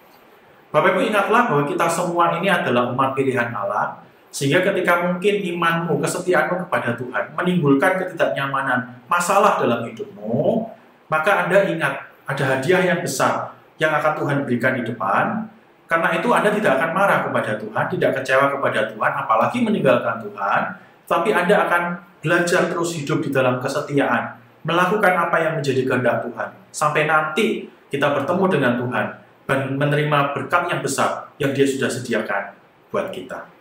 Bapak 0.70 0.94
Ibu 0.94 1.00
ingatlah 1.04 1.50
bahwa 1.50 1.66
kita 1.66 1.84
semua 1.90 2.38
ini 2.38 2.48
adalah 2.48 2.88
umat 2.94 3.12
pilihan 3.12 3.50
Allah, 3.52 4.00
sehingga 4.30 4.62
ketika 4.62 5.10
mungkin 5.10 5.42
imanmu, 5.42 5.98
kesetiaanmu 5.98 6.70
kepada 6.70 6.94
Tuhan 6.94 7.34
menimbulkan 7.34 7.98
ketidaknyamanan, 7.98 9.02
masalah 9.10 9.58
dalam 9.58 9.82
hidupmu, 9.90 10.70
maka 11.10 11.46
Anda 11.46 11.66
ingat 11.66 12.06
ada 12.30 12.44
hadiah 12.46 12.94
yang 12.94 13.02
besar 13.02 13.58
yang 13.82 13.90
akan 13.90 14.12
Tuhan 14.22 14.36
berikan 14.46 14.78
di 14.78 14.86
depan. 14.86 15.50
Karena 15.90 16.14
itu 16.14 16.30
Anda 16.30 16.54
tidak 16.54 16.78
akan 16.78 16.90
marah 16.94 17.26
kepada 17.26 17.58
Tuhan, 17.58 17.84
tidak 17.90 18.22
kecewa 18.22 18.46
kepada 18.54 18.86
Tuhan, 18.94 19.12
apalagi 19.26 19.58
meninggalkan 19.66 20.22
Tuhan, 20.22 20.78
tapi 21.10 21.34
Anda 21.34 21.66
akan 21.66 21.82
belajar 22.22 22.70
terus 22.70 22.94
hidup 22.94 23.18
di 23.26 23.34
dalam 23.34 23.58
kesetiaan, 23.58 24.38
melakukan 24.62 25.18
apa 25.18 25.42
yang 25.42 25.58
menjadi 25.58 25.82
kehendak 25.82 26.22
Tuhan, 26.22 26.48
sampai 26.70 27.10
nanti 27.10 27.66
kita 27.90 28.06
bertemu 28.14 28.44
dengan 28.46 28.72
Tuhan 28.78 29.06
dan 29.50 29.60
menerima 29.74 30.30
berkat 30.30 30.70
yang 30.70 30.78
besar 30.78 31.26
yang 31.42 31.50
dia 31.50 31.66
sudah 31.66 31.90
sediakan 31.90 32.54
buat 32.94 33.10
kita. 33.10 33.59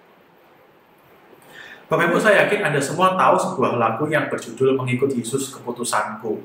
Bapak 1.90 2.06
Ibu 2.14 2.22
saya 2.22 2.46
yakin 2.46 2.70
Anda 2.70 2.78
semua 2.78 3.18
tahu 3.18 3.34
sebuah 3.34 3.82
lagu 3.82 4.06
yang 4.06 4.30
berjudul 4.30 4.78
Mengikut 4.78 5.10
Yesus 5.10 5.50
Keputusanku. 5.50 6.38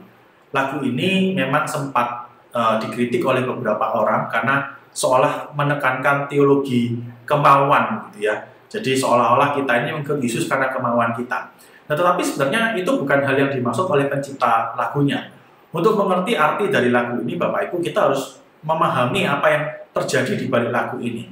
Lagu 0.57 0.80
ini 0.80 1.37
memang 1.37 1.68
sempat 1.68 2.33
uh, 2.57 2.80
dikritik 2.80 3.20
oleh 3.20 3.44
beberapa 3.44 3.92
orang 3.92 4.24
karena 4.33 4.72
seolah 4.96 5.52
menekankan 5.52 6.33
teologi 6.33 6.96
kemauan 7.28 8.09
gitu 8.09 8.33
ya. 8.33 8.40
Jadi 8.72 8.96
seolah-olah 8.96 9.52
kita 9.52 9.85
ini 9.85 9.92
mengikut 9.92 10.16
Yesus 10.16 10.48
karena 10.48 10.72
kemauan 10.72 11.12
kita. 11.12 11.52
Nah, 11.85 11.92
tetapi 11.92 12.24
sebenarnya 12.24 12.72
itu 12.80 12.88
bukan 12.96 13.20
hal 13.20 13.37
yang 13.37 13.52
dimaksud 13.52 13.85
oleh 13.85 14.09
pencipta 14.09 14.72
lagunya. 14.80 15.28
Untuk 15.76 15.92
mengerti 16.00 16.40
arti 16.40 16.72
dari 16.72 16.88
lagu 16.88 17.20
ini, 17.20 17.37
Bapak 17.37 17.68
Ibu, 17.68 17.85
kita 17.85 18.09
harus 18.09 18.40
memahami 18.64 19.28
apa 19.28 19.46
yang 19.52 19.64
terjadi 19.92 20.40
di 20.40 20.48
balik 20.48 20.72
lagu 20.72 20.96
ini. 21.04 21.28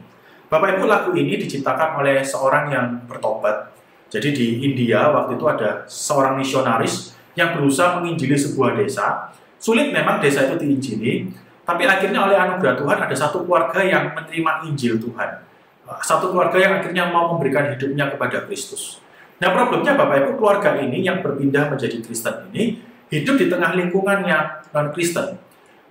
Bapak 0.52 0.76
Ibu 0.76 0.84
lagu 0.84 1.16
ini 1.16 1.40
diciptakan 1.40 2.04
oleh 2.04 2.20
seorang 2.20 2.68
yang 2.68 2.86
bertobat. 3.08 3.71
Jadi 4.12 4.28
di 4.36 4.46
India 4.60 5.08
waktu 5.08 5.40
itu 5.40 5.46
ada 5.48 5.88
seorang 5.88 6.36
misionaris 6.36 7.16
yang 7.32 7.56
berusaha 7.56 7.96
menginjili 7.96 8.36
sebuah 8.36 8.76
desa. 8.76 9.32
Sulit 9.56 9.88
memang 9.88 10.20
desa 10.20 10.44
itu 10.44 10.60
diinjili, 10.60 11.32
tapi 11.64 11.88
akhirnya 11.88 12.28
oleh 12.28 12.36
anugerah 12.36 12.76
Tuhan 12.76 12.98
ada 13.08 13.16
satu 13.16 13.48
keluarga 13.48 13.80
yang 13.80 14.12
menerima 14.12 14.68
Injil 14.68 15.00
Tuhan. 15.00 15.30
Satu 16.04 16.28
keluarga 16.28 16.58
yang 16.60 16.72
akhirnya 16.82 17.08
mau 17.08 17.32
memberikan 17.32 17.72
hidupnya 17.72 18.12
kepada 18.12 18.44
Kristus. 18.44 19.00
Nah 19.40 19.48
problemnya 19.50 19.96
Bapak 19.96 20.22
Ibu 20.22 20.30
keluarga 20.38 20.76
ini 20.76 21.02
yang 21.02 21.24
berpindah 21.24 21.72
menjadi 21.72 21.98
Kristen 22.04 22.52
ini 22.52 22.78
hidup 23.10 23.34
di 23.40 23.46
tengah 23.50 23.74
lingkungan 23.74 24.22
yang 24.22 24.62
non-Kristen 24.70 25.40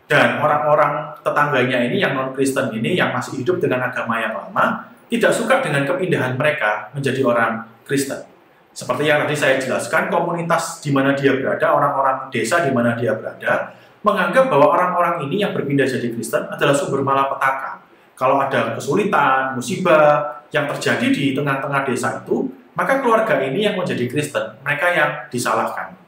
dan 0.07 0.39
orang-orang 0.43 1.15
tetangganya 1.23 1.83
ini 1.87 1.99
yang 1.99 2.15
non 2.15 2.31
Kristen 2.31 2.71
ini 2.75 2.95
yang 2.95 3.11
masih 3.11 3.43
hidup 3.43 3.59
dengan 3.59 3.87
agama 3.91 4.19
yang 4.19 4.35
lama 4.35 4.91
tidak 5.11 5.31
suka 5.35 5.59
dengan 5.59 5.83
kepindahan 5.83 6.39
mereka 6.39 6.91
menjadi 6.95 7.23
orang 7.23 7.70
Kristen. 7.91 8.23
Seperti 8.71 9.03
yang 9.03 9.27
tadi 9.27 9.35
saya 9.35 9.59
jelaskan, 9.59 10.07
komunitas 10.07 10.79
di 10.79 10.95
mana 10.95 11.11
dia 11.11 11.35
berada, 11.35 11.75
orang-orang 11.75 12.31
desa 12.31 12.63
di 12.63 12.71
mana 12.71 12.95
dia 12.95 13.11
berada, 13.19 13.75
menganggap 13.99 14.47
bahwa 14.47 14.71
orang-orang 14.71 15.27
ini 15.27 15.43
yang 15.43 15.51
berpindah 15.51 15.83
jadi 15.83 16.07
Kristen 16.15 16.47
adalah 16.47 16.71
sumber 16.71 17.03
malapetaka. 17.03 17.83
Kalau 18.15 18.39
ada 18.39 18.71
kesulitan, 18.79 19.59
musibah 19.59 20.39
yang 20.55 20.71
terjadi 20.71 21.07
di 21.11 21.35
tengah-tengah 21.35 21.83
desa 21.83 22.23
itu, 22.23 22.47
maka 22.71 23.03
keluarga 23.03 23.43
ini 23.43 23.67
yang 23.67 23.75
menjadi 23.75 24.07
Kristen, 24.07 24.55
mereka 24.63 24.87
yang 24.95 25.11
disalahkan. 25.27 25.99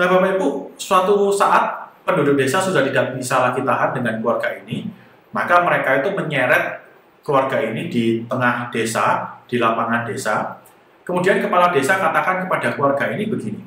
Nah, 0.00 0.06
Bapak 0.08 0.40
Ibu, 0.40 0.78
suatu 0.80 1.28
saat 1.28 1.92
penduduk 2.08 2.40
desa 2.40 2.62
sudah 2.64 2.80
tidak 2.80 3.12
bisa 3.20 3.44
lagi 3.44 3.60
tahan 3.60 4.00
dengan 4.00 4.16
keluarga 4.24 4.48
ini, 4.64 4.88
maka 5.36 5.60
mereka 5.60 6.00
itu 6.00 6.08
menyeret 6.16 6.87
keluarga 7.22 7.60
ini 7.60 7.92
di 7.92 8.24
tengah 8.24 8.72
desa, 8.72 9.36
di 9.44 9.60
lapangan 9.60 10.08
desa. 10.08 10.58
Kemudian 11.04 11.40
kepala 11.40 11.72
desa 11.72 11.96
katakan 11.96 12.44
kepada 12.44 12.76
keluarga 12.76 13.08
ini 13.12 13.28
begini, 13.28 13.64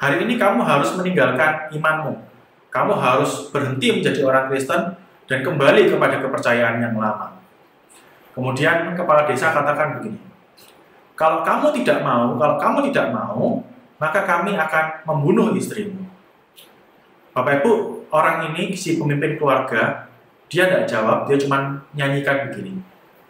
hari 0.00 0.24
ini 0.24 0.40
kamu 0.40 0.64
harus 0.64 0.96
meninggalkan 0.96 1.68
imanmu, 1.68 2.16
kamu 2.72 2.92
harus 2.96 3.52
berhenti 3.52 4.00
menjadi 4.00 4.24
orang 4.24 4.48
Kristen 4.48 4.96
dan 5.28 5.38
kembali 5.44 5.92
kepada 5.92 6.20
kepercayaan 6.24 6.80
yang 6.80 6.96
lama. 6.96 7.36
Kemudian 8.32 8.96
kepala 8.96 9.28
desa 9.28 9.52
katakan 9.52 10.00
begini, 10.00 10.16
kalau 11.12 11.44
kamu 11.44 11.76
tidak 11.76 12.00
mau, 12.00 12.34
kalau 12.40 12.56
kamu 12.56 12.78
tidak 12.88 13.12
mau, 13.12 13.60
maka 14.00 14.24
kami 14.24 14.56
akan 14.56 15.04
membunuh 15.06 15.52
istrimu. 15.52 16.08
Bapak 17.32 17.62
Ibu, 17.62 17.72
orang 18.12 18.52
ini 18.52 18.72
si 18.76 18.96
pemimpin 18.96 19.36
keluarga, 19.36 20.08
dia 20.52 20.68
tidak 20.68 20.84
jawab, 20.84 21.24
dia 21.24 21.40
cuma 21.40 21.80
nyanyikan 21.96 22.52
begini. 22.52 22.76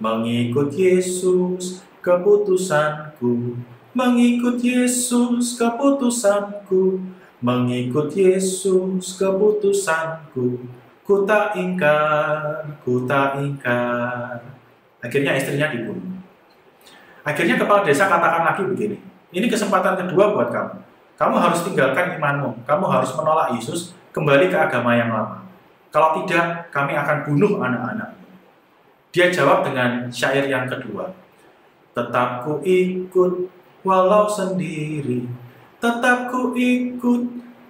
Mengikut 0.03 0.75
Yesus 0.75 1.87
keputusanku, 2.03 3.63
mengikut 3.95 4.59
Yesus 4.59 5.55
keputusanku, 5.55 6.99
mengikut 7.39 8.11
Yesus 8.11 9.15
keputusanku, 9.15 10.67
ku 11.07 11.23
tak 11.23 11.55
ingkar, 11.55 12.67
ku 12.83 13.07
tak 13.07 13.39
ingkar. 13.39 14.43
Akhirnya 14.99 15.39
istrinya 15.39 15.71
dibunuh. 15.71 16.19
Akhirnya 17.23 17.55
kepala 17.55 17.87
desa 17.87 18.11
katakan 18.11 18.43
lagi 18.43 18.67
begini, 18.67 18.99
ini 19.31 19.47
kesempatan 19.47 19.95
kedua 19.95 20.35
buat 20.35 20.51
kamu. 20.51 20.75
Kamu 21.15 21.39
harus 21.39 21.63
tinggalkan 21.63 22.19
imanmu, 22.19 22.67
kamu 22.67 22.85
harus 22.91 23.15
menolak 23.15 23.55
Yesus, 23.55 23.95
kembali 24.11 24.51
ke 24.51 24.59
agama 24.59 24.99
yang 24.99 25.15
lama. 25.15 25.52
Kalau 25.93 26.17
tidak, 26.17 26.73
kami 26.73 26.97
akan 26.97 27.29
bunuh 27.29 27.61
anak-anak. 27.61 28.17
Dia 29.13 29.29
jawab 29.29 29.61
dengan 29.69 30.09
syair 30.09 30.49
yang 30.49 30.65
kedua. 30.65 31.13
Tetap 31.93 32.49
ku 32.49 32.65
ikut 32.65 33.33
walau 33.85 34.25
sendiri, 34.25 35.29
tetap 35.77 36.33
ku 36.33 36.57
ikut 36.57 37.23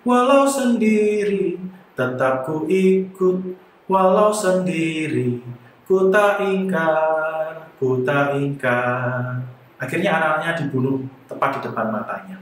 walau 0.07 0.47
sendiri, 0.47 1.59
tetap 1.99 2.47
ku 2.47 2.63
ikut 2.71 3.59
walau 3.91 4.31
sendiri, 4.31 5.43
ku 5.83 6.07
tak 6.15 6.47
ingkar, 6.47 7.67
ku 7.83 8.07
tak 8.07 8.39
ingkar. 8.39 9.43
Akhirnya 9.83 10.23
anak-anaknya 10.23 10.63
dibunuh 10.63 11.03
tepat 11.27 11.59
di 11.59 11.67
depan 11.67 11.91
matanya. 11.91 12.39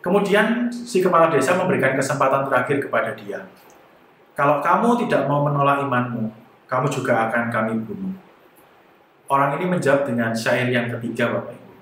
Kemudian 0.00 0.72
si 0.72 1.04
kepala 1.04 1.28
desa 1.28 1.58
memberikan 1.60 1.92
kesempatan 1.92 2.48
terakhir 2.48 2.88
kepada 2.88 3.12
dia. 3.12 3.44
Kalau 4.36 4.60
kamu 4.60 5.00
tidak 5.08 5.24
mau 5.24 5.48
menolak 5.48 5.80
imanmu, 5.80 6.28
kamu 6.68 6.86
juga 6.92 7.24
akan 7.24 7.48
kami 7.48 7.72
bunuh. 7.88 8.12
Orang 9.32 9.56
ini 9.56 9.64
menjawab 9.64 10.04
dengan 10.04 10.36
syair 10.36 10.68
yang 10.68 10.92
ketiga, 10.92 11.32
Bapak 11.32 11.56
Ibu. 11.56 11.72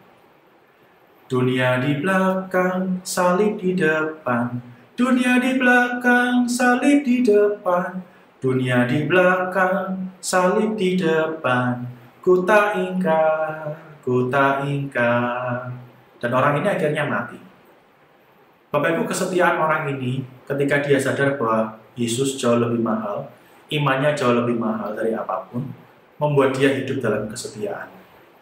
Dunia 1.27 1.83
di 1.83 1.99
belakang, 1.99 3.03
salib 3.03 3.59
di 3.59 3.75
depan. 3.75 4.55
Dunia 4.95 5.43
di 5.43 5.59
belakang, 5.59 6.47
salib 6.47 7.03
di 7.03 7.27
depan. 7.27 8.01
Dunia 8.39 8.87
di 8.87 9.03
belakang, 9.05 10.15
salib 10.23 10.79
di 10.79 10.95
depan. 10.95 11.85
Ku 12.23 12.47
tak 12.47 12.79
ingkar, 12.79 13.75
ku 14.01 14.31
tak 14.31 14.63
ingkar. 14.65 15.75
Dan 16.23 16.31
orang 16.31 16.63
ini 16.63 16.69
akhirnya 16.71 17.05
mati. 17.05 17.37
Bapak 18.71 18.95
Ibu 18.95 19.11
kesetiaan 19.11 19.59
orang 19.59 19.91
ini 19.91 20.23
ketika 20.47 20.81
dia 20.81 20.97
sadar 20.97 21.37
bahwa 21.37 21.84
Yesus 21.95 22.37
jauh 22.39 22.59
lebih 22.59 22.83
mahal, 22.83 23.27
imannya 23.71 24.15
jauh 24.15 24.35
lebih 24.35 24.59
mahal 24.59 24.95
dari 24.95 25.15
apa 25.15 25.47
pun, 25.51 25.67
membuat 26.19 26.55
dia 26.55 26.71
hidup 26.75 27.03
dalam 27.03 27.27
kesetiaan. 27.27 27.91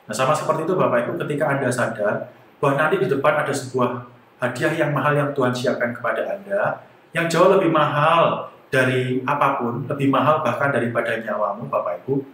Nah 0.08 0.14
sama 0.14 0.32
seperti 0.32 0.68
itu 0.68 0.74
Bapak 0.76 1.08
Ibu 1.08 1.12
ketika 1.24 1.52
Anda 1.52 1.68
sadar 1.72 2.32
bahwa 2.60 2.74
nanti 2.76 3.00
di 3.00 3.08
depan 3.08 3.44
ada 3.44 3.52
sebuah 3.54 4.08
hadiah 4.42 4.72
yang 4.74 4.90
mahal 4.90 5.12
yang 5.14 5.30
Tuhan 5.32 5.54
siapkan 5.54 5.94
kepada 5.94 6.26
Anda, 6.26 6.84
yang 7.12 7.30
jauh 7.30 7.52
lebih 7.52 7.70
mahal 7.70 8.50
dari 8.72 9.20
apa 9.28 9.60
pun, 9.60 9.84
lebih 9.88 10.08
mahal 10.08 10.40
bahkan 10.40 10.72
daripada 10.72 11.16
nyawamu 11.20 11.68
Bapak 11.68 12.02
Ibu, 12.04 12.24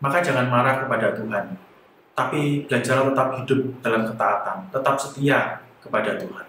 maka 0.00 0.20
jangan 0.20 0.48
marah 0.48 0.84
kepada 0.84 1.16
Tuhan 1.16 1.66
tapi 2.16 2.64
belajar 2.64 3.04
tetap 3.04 3.28
hidup 3.36 3.60
dalam 3.84 4.08
ketaatan, 4.08 4.72
tetap 4.72 4.96
setia 4.96 5.60
kepada 5.84 6.16
Tuhan. 6.16 6.48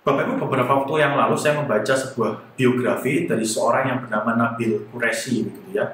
Bapak 0.00 0.24
Ibu, 0.24 0.48
beberapa 0.48 0.80
waktu 0.80 1.04
yang 1.04 1.12
lalu 1.12 1.36
saya 1.36 1.60
membaca 1.60 1.92
sebuah 1.92 2.56
biografi 2.56 3.28
dari 3.28 3.44
seorang 3.44 3.84
yang 3.84 3.98
bernama 4.00 4.32
Nabil 4.32 4.88
Quresi, 4.88 5.44
gitu 5.44 5.76
ya. 5.76 5.84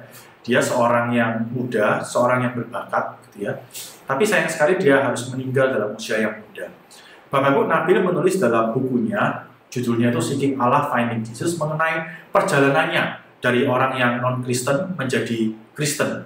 Dia 0.46 0.62
seorang 0.62 1.10
yang 1.10 1.42
muda, 1.50 1.98
seorang 1.98 2.46
yang 2.46 2.54
berbakat, 2.54 3.18
gitu 3.26 3.50
ya. 3.50 3.58
Tapi 4.06 4.22
sayang 4.22 4.46
sekali 4.46 4.78
dia 4.78 5.02
harus 5.02 5.26
meninggal 5.34 5.74
dalam 5.74 5.90
usia 5.98 6.22
yang 6.22 6.38
muda. 6.38 6.70
Bapak 7.34 7.50
Ibu, 7.50 7.66
Nabil 7.66 7.98
menulis 7.98 8.38
dalam 8.38 8.70
bukunya, 8.70 9.50
judulnya 9.74 10.14
itu 10.14 10.22
Seeking 10.22 10.54
Allah 10.54 10.86
Finding 10.86 11.26
Jesus, 11.26 11.58
mengenai 11.58 12.30
perjalanannya 12.30 13.18
dari 13.42 13.66
orang 13.66 13.98
yang 13.98 14.22
non-Kristen 14.22 14.94
menjadi 14.94 15.50
Kristen. 15.74 16.22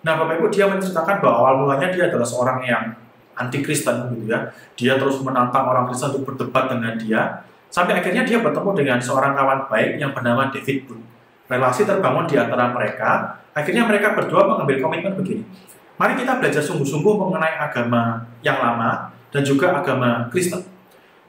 Nah, 0.00 0.16
Bapak 0.16 0.40
Ibu, 0.40 0.48
dia 0.48 0.72
menceritakan 0.72 1.20
bahwa 1.20 1.36
awal 1.44 1.54
mulanya 1.68 1.92
dia 1.92 2.08
adalah 2.08 2.24
seorang 2.24 2.64
yang 2.64 2.96
anti 3.40 3.64
Kristen 3.64 4.12
gitu 4.12 4.28
ya. 4.28 4.52
Dia 4.76 5.00
terus 5.00 5.16
menantang 5.24 5.64
orang 5.64 5.88
Kristen 5.88 6.12
untuk 6.12 6.36
berdebat 6.36 6.68
dengan 6.68 6.94
dia 7.00 7.40
sampai 7.72 8.02
akhirnya 8.02 8.26
dia 8.28 8.44
bertemu 8.44 8.70
dengan 8.76 8.98
seorang 9.00 9.32
kawan 9.32 9.70
baik 9.72 9.96
yang 9.96 10.12
bernama 10.12 10.52
David 10.52 10.84
Boone. 10.84 11.04
Relasi 11.48 11.88
terbangun 11.88 12.28
di 12.28 12.36
antara 12.36 12.70
mereka. 12.70 13.40
Akhirnya 13.56 13.82
mereka 13.88 14.14
berdua 14.14 14.46
mengambil 14.46 14.78
komitmen 14.78 15.18
begini. 15.18 15.42
Mari 15.98 16.14
kita 16.16 16.38
belajar 16.38 16.62
sungguh-sungguh 16.62 17.14
mengenai 17.18 17.58
agama 17.58 18.22
yang 18.40 18.56
lama 18.62 19.10
dan 19.34 19.42
juga 19.42 19.74
agama 19.74 20.30
Kristen. 20.30 20.62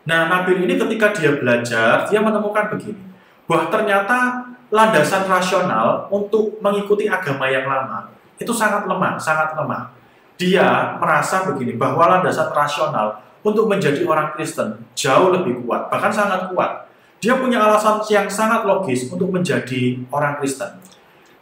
Nah, 0.06 0.30
Nabil 0.30 0.66
ini 0.66 0.78
ketika 0.78 1.14
dia 1.14 1.38
belajar, 1.38 2.06
dia 2.10 2.20
menemukan 2.22 2.70
begini. 2.74 3.02
Bahwa 3.50 3.68
ternyata 3.68 4.48
landasan 4.72 5.28
rasional 5.28 6.08
untuk 6.08 6.58
mengikuti 6.64 7.06
agama 7.12 7.52
yang 7.52 7.68
lama 7.68 8.08
itu 8.42 8.50
sangat 8.50 8.90
lemah, 8.90 9.20
sangat 9.22 9.54
lemah. 9.54 9.94
Dia 10.42 10.98
merasa 10.98 11.46
begini, 11.46 11.78
bahwa 11.78 12.10
landasan 12.10 12.50
rasional 12.50 13.22
untuk 13.46 13.70
menjadi 13.70 14.02
orang 14.10 14.34
Kristen 14.34 14.82
jauh 14.98 15.30
lebih 15.30 15.62
kuat, 15.62 15.94
bahkan 15.94 16.10
sangat 16.10 16.50
kuat. 16.50 16.90
Dia 17.22 17.38
punya 17.38 17.62
alasan 17.62 18.02
yang 18.10 18.26
sangat 18.26 18.66
logis 18.66 19.06
untuk 19.14 19.30
menjadi 19.30 20.02
orang 20.10 20.42
Kristen. 20.42 20.82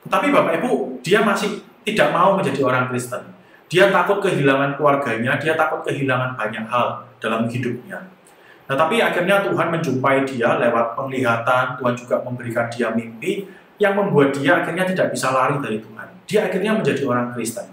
Tetapi 0.04 0.28
Bapak 0.36 0.60
Ibu, 0.60 1.00
dia 1.00 1.24
masih 1.24 1.64
tidak 1.88 2.12
mau 2.12 2.36
menjadi 2.36 2.60
orang 2.68 2.92
Kristen. 2.92 3.24
Dia 3.72 3.88
takut 3.88 4.20
kehilangan 4.20 4.76
keluarganya, 4.76 5.40
dia 5.40 5.56
takut 5.56 5.88
kehilangan 5.88 6.36
banyak 6.36 6.68
hal 6.68 7.08
dalam 7.24 7.48
hidupnya. 7.48 8.04
Nah, 8.68 8.76
tapi 8.76 9.00
akhirnya 9.00 9.48
Tuhan 9.48 9.72
menjumpai 9.72 10.28
dia 10.28 10.60
lewat 10.60 11.00
penglihatan, 11.00 11.80
Tuhan 11.80 11.96
juga 11.96 12.16
memberikan 12.28 12.68
dia 12.68 12.92
mimpi 12.92 13.48
yang 13.80 13.96
membuat 13.96 14.36
dia 14.36 14.60
akhirnya 14.60 14.84
tidak 14.84 15.16
bisa 15.16 15.32
lari 15.32 15.56
dari 15.64 15.80
Tuhan 15.80 16.00
dia 16.30 16.46
akhirnya 16.46 16.78
menjadi 16.78 17.02
orang 17.10 17.34
Kristen. 17.34 17.66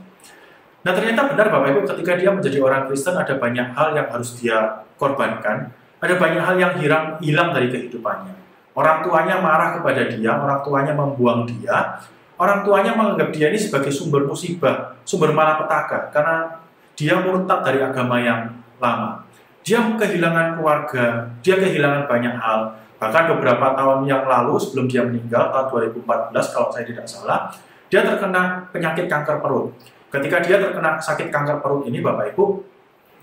Nah 0.87 0.95
ternyata 0.95 1.27
benar 1.35 1.51
Bapak 1.51 1.75
Ibu 1.75 1.81
ketika 1.83 2.15
dia 2.15 2.31
menjadi 2.31 2.63
orang 2.63 2.87
Kristen 2.87 3.19
ada 3.19 3.35
banyak 3.35 3.75
hal 3.75 3.91
yang 3.99 4.07
harus 4.07 4.39
dia 4.39 4.87
korbankan, 4.95 5.75
ada 5.99 6.15
banyak 6.15 6.39
hal 6.39 6.55
yang 6.55 6.79
hilang, 6.79 7.19
hilang 7.19 7.51
dari 7.51 7.75
kehidupannya. 7.75 8.31
Orang 8.71 9.03
tuanya 9.03 9.43
marah 9.43 9.75
kepada 9.75 10.07
dia, 10.07 10.39
orang 10.39 10.63
tuanya 10.63 10.95
membuang 10.95 11.43
dia, 11.43 11.99
orang 12.39 12.63
tuanya 12.63 12.95
menganggap 12.95 13.35
dia 13.35 13.51
ini 13.51 13.59
sebagai 13.59 13.91
sumber 13.91 14.31
musibah, 14.31 14.95
sumber 15.03 15.35
malapetaka, 15.35 16.15
karena 16.15 16.63
dia 16.95 17.19
murtad 17.19 17.67
dari 17.67 17.83
agama 17.83 18.23
yang 18.23 18.55
lama. 18.79 19.27
Dia 19.67 19.83
kehilangan 19.83 20.55
keluarga, 20.55 21.35
dia 21.43 21.59
kehilangan 21.59 22.07
banyak 22.07 22.35
hal. 22.39 22.79
Bahkan 23.03 23.35
beberapa 23.35 23.75
tahun 23.75 24.07
yang 24.07 24.23
lalu 24.23 24.55
sebelum 24.63 24.87
dia 24.87 25.03
meninggal, 25.03 25.51
tahun 25.51 25.99
2014 25.99 26.55
kalau 26.55 26.71
saya 26.71 26.87
tidak 26.87 27.11
salah, 27.11 27.51
dia 27.91 28.07
terkena 28.07 28.71
penyakit 28.71 29.11
kanker 29.11 29.43
perut. 29.43 29.75
Ketika 30.11 30.39
dia 30.41 30.57
terkena 30.63 31.03
sakit 31.03 31.29
kanker 31.29 31.59
perut 31.61 31.85
ini, 31.91 31.99
Bapak 31.99 32.33
Ibu, 32.35 32.63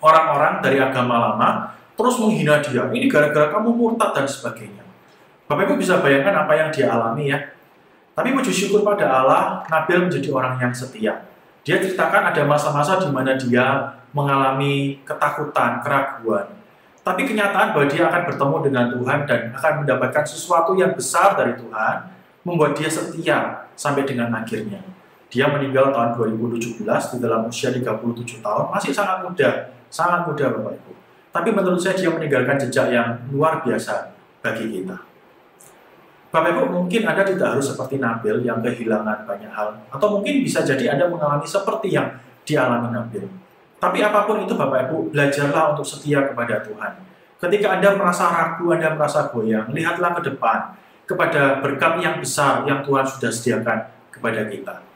orang-orang 0.03 0.59
dari 0.59 0.77
agama 0.83 1.31
lama 1.31 1.49
terus 1.95 2.19
menghina 2.19 2.59
dia. 2.59 2.83
Ini 2.91 3.07
gara-gara 3.07 3.53
kamu 3.53 3.71
murtad 3.71 4.11
dan 4.11 4.27
sebagainya. 4.27 4.83
Bapak 5.47 5.69
Ibu 5.69 5.73
bisa 5.79 6.03
bayangkan 6.03 6.43
apa 6.43 6.53
yang 6.57 6.69
dia 6.73 6.91
alami 6.91 7.31
ya. 7.31 7.39
Tapi 8.13 8.29
puji 8.29 8.53
syukur 8.53 8.85
pada 8.85 9.09
Allah, 9.09 9.65
Nabil 9.65 10.05
menjadi 10.05 10.29
orang 10.29 10.61
yang 10.61 10.69
setia. 10.69 11.25
Dia 11.65 11.81
ceritakan 11.81 12.29
ada 12.29 12.43
masa-masa 12.45 13.01
di 13.01 13.09
mana 13.09 13.33
dia 13.33 13.95
mengalami 14.13 15.01
ketakutan, 15.01 15.81
keraguan. 15.81 16.45
Tapi 17.03 17.27
kenyataan 17.27 17.75
bahwa 17.75 17.87
dia 17.89 18.07
akan 18.07 18.21
bertemu 18.29 18.55
dengan 18.63 18.85
Tuhan 18.93 19.19
dan 19.27 19.41
akan 19.51 19.73
mendapatkan 19.83 20.23
sesuatu 20.23 20.77
yang 20.77 20.93
besar 20.93 21.35
dari 21.35 21.57
Tuhan, 21.57 21.95
membuat 22.45 22.77
dia 22.77 22.87
setia 22.87 23.67
sampai 23.75 24.07
dengan 24.07 24.31
akhirnya. 24.31 24.79
Dia 25.33 25.49
meninggal 25.49 25.89
tahun 25.89 26.13
2017 26.13 26.85
di 26.85 27.17
dalam 27.17 27.49
usia 27.49 27.73
37 27.73 28.45
tahun, 28.45 28.65
masih 28.69 28.93
sangat 28.93 29.25
muda, 29.25 29.73
sangat 29.89 30.29
muda 30.29 30.45
Bapak 30.53 30.77
Ibu. 30.77 30.91
Tapi 31.33 31.49
menurut 31.49 31.81
saya 31.81 31.97
dia 31.97 32.13
meninggalkan 32.13 32.61
jejak 32.61 32.93
yang 32.93 33.17
luar 33.33 33.65
biasa 33.65 34.13
bagi 34.45 34.69
kita. 34.69 34.93
Bapak 36.29 36.53
Ibu 36.53 36.61
mungkin 36.69 37.01
Anda 37.09 37.25
tidak 37.25 37.57
harus 37.57 37.65
seperti 37.65 37.97
Nabil 37.97 38.45
yang 38.45 38.61
kehilangan 38.61 39.25
banyak 39.25 39.49
hal, 39.49 39.73
atau 39.89 40.07
mungkin 40.13 40.45
bisa 40.45 40.61
jadi 40.61 40.93
Anda 40.93 41.09
mengalami 41.09 41.49
seperti 41.49 41.97
yang 41.97 42.13
dialami 42.45 42.93
Nabil. 42.93 43.25
Tapi 43.81 44.05
apa 44.05 44.29
pun 44.29 44.37
itu 44.45 44.53
Bapak 44.53 44.85
Ibu, 44.85 45.17
belajarlah 45.17 45.73
untuk 45.73 45.89
setia 45.89 46.29
kepada 46.29 46.61
Tuhan. 46.61 46.93
Ketika 47.41 47.81
Anda 47.81 47.97
merasa 47.97 48.29
ragu, 48.29 48.69
Anda 48.69 48.93
merasa 48.93 49.33
goyang, 49.33 49.73
lihatlah 49.73 50.13
ke 50.21 50.29
depan 50.29 50.77
kepada 51.09 51.57
berkat 51.57 51.97
yang 52.05 52.21
besar 52.21 52.61
yang 52.69 52.85
Tuhan 52.85 53.01
sudah 53.01 53.33
sediakan 53.33 53.79
kepada 54.13 54.45
kita. 54.45 54.92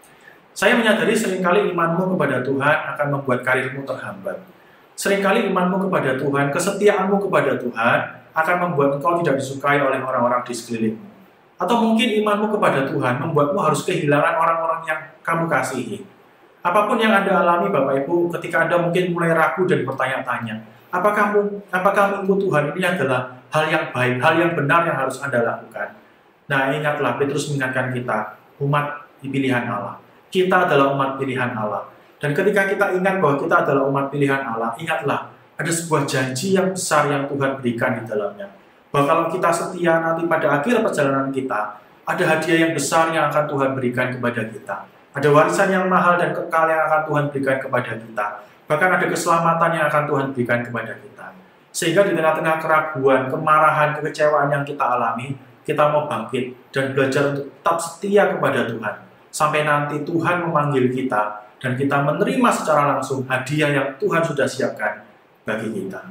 Saya 0.57 0.73
menyadari 0.73 1.13
sering 1.13 1.45
kali 1.45 1.69
imanmu 1.69 2.17
kepada 2.17 2.41
Tuhan 2.41 2.77
akan 2.97 3.07
membuat 3.13 3.45
karirmu 3.45 3.85
terhambat. 3.85 4.41
Seringkali 4.97 5.53
imanmu 5.53 5.85
kepada 5.85 6.17
Tuhan, 6.17 6.49
kesetiaanmu 6.49 7.21
kepada 7.29 7.61
Tuhan 7.61 7.97
akan 8.33 8.55
membuat 8.65 8.97
engkau 8.97 9.21
tidak 9.21 9.37
disukai 9.37 9.77
oleh 9.77 10.01
orang-orang 10.01 10.41
di 10.41 10.57
sekelilingmu. 10.57 11.05
Atau 11.61 11.77
mungkin 11.77 12.09
imanmu 12.09 12.57
kepada 12.57 12.89
Tuhan 12.89 13.21
membuatmu 13.21 13.53
harus 13.61 13.85
kehilangan 13.85 14.33
orang-orang 14.33 14.81
yang 14.89 14.99
kamu 15.21 15.45
kasihi. 15.45 16.01
Apa 16.65 16.89
pun 16.89 16.97
yang 16.97 17.13
Anda 17.13 17.37
alami 17.37 17.69
Bapak 17.69 17.93
Ibu 18.01 18.33
ketika 18.41 18.65
Anda 18.65 18.81
mungkin 18.81 19.13
mulai 19.13 19.37
ragu 19.37 19.61
dan 19.69 19.85
bertanya-tanya, 19.85 20.57
apakah 20.89 21.37
apakah 21.69 22.03
mengikut 22.17 22.49
Tuhan 22.49 22.73
ini 22.73 22.81
adalah 22.97 23.29
hal 23.53 23.69
yang 23.69 23.93
baik, 23.93 24.17
hal 24.25 24.33
yang 24.41 24.57
benar 24.57 24.89
yang 24.89 24.97
harus 25.05 25.21
Anda 25.21 25.37
lakukan. 25.45 26.01
Nah, 26.49 26.73
ingatlah 26.73 27.13
Petrus 27.21 27.45
mengingatkan 27.53 27.93
kita, 27.93 28.41
umat 28.57 29.05
pilihan 29.21 29.69
Allah. 29.69 30.06
Kita 30.27 30.67
adalah 30.67 30.91
umat 30.93 31.15
pilihan 31.15 31.55
Allah. 31.55 31.87
Dan 32.17 32.33
ketika 32.33 32.65
kita 32.65 32.85
ingat 32.97 33.21
bahwa 33.21 33.37
kita 33.37 33.63
adalah 33.63 33.87
umat 33.87 34.09
pilihan 34.09 34.41
Allah, 34.41 34.73
ingatlah 34.81 35.31
ada 35.57 35.71
sebuah 35.71 36.05
janji 36.05 36.53
yang 36.57 36.73
besar 36.73 37.09
yang 37.09 37.29
Tuhan 37.29 37.61
berikan 37.61 37.97
di 37.97 38.03
dalamnya. 38.05 38.49
Bahwa 38.89 39.05
kalau 39.05 39.25
kita 39.29 39.49
setia 39.53 40.01
nanti 40.01 40.25
pada 40.25 40.61
akhir 40.61 40.81
perjalanan 40.81 41.29
kita, 41.29 41.81
ada 42.07 42.23
hadiah 42.23 42.67
yang 42.67 42.73
besar 42.73 43.11
yang 43.11 43.27
akan 43.27 43.45
Tuhan 43.51 43.69
berikan 43.75 44.07
kepada 44.13 44.41
kita. 44.47 44.75
Ada 45.17 45.27
warisan 45.33 45.67
yang 45.73 45.85
mahal 45.89 46.15
dan 46.15 46.31
kekal 46.31 46.69
yang 46.69 46.87
akan 46.87 47.01
Tuhan 47.09 47.23
berikan 47.33 47.57
kepada 47.57 47.91
kita. 47.97 48.25
Bahkan 48.67 48.89
ada 48.99 49.05
keselamatan 49.07 49.69
yang 49.75 49.85
akan 49.89 50.03
Tuhan 50.05 50.25
berikan 50.31 50.59
kepada 50.61 50.93
kita. 50.93 51.25
Sehingga 51.73 52.01
di 52.05 52.13
tengah-tengah 52.15 52.57
keraguan, 52.63 53.29
kemarahan, 53.29 53.97
kekecewaan 53.97 54.49
yang 54.49 54.63
kita 54.65 54.81
alami, 54.81 55.35
kita 55.67 55.83
mau 55.91 56.07
bangkit 56.07 56.71
dan 56.71 56.95
belajar 56.95 57.33
untuk 57.33 57.45
tetap 57.49 57.77
setia 57.81 58.23
kepada 58.31 58.65
Tuhan. 58.71 59.06
Sampai 59.29 59.67
nanti 59.67 60.01
Tuhan 60.01 60.47
memanggil 60.47 60.89
kita 60.91 61.47
dan 61.57 61.73
kita 61.73 62.05
menerima 62.05 62.49
secara 62.53 62.97
langsung 62.97 63.25
hadiah 63.25 63.69
yang 63.73 63.87
Tuhan 63.97 64.21
sudah 64.21 64.45
siapkan 64.45 65.03
bagi 65.43 65.73
kita. 65.73 66.01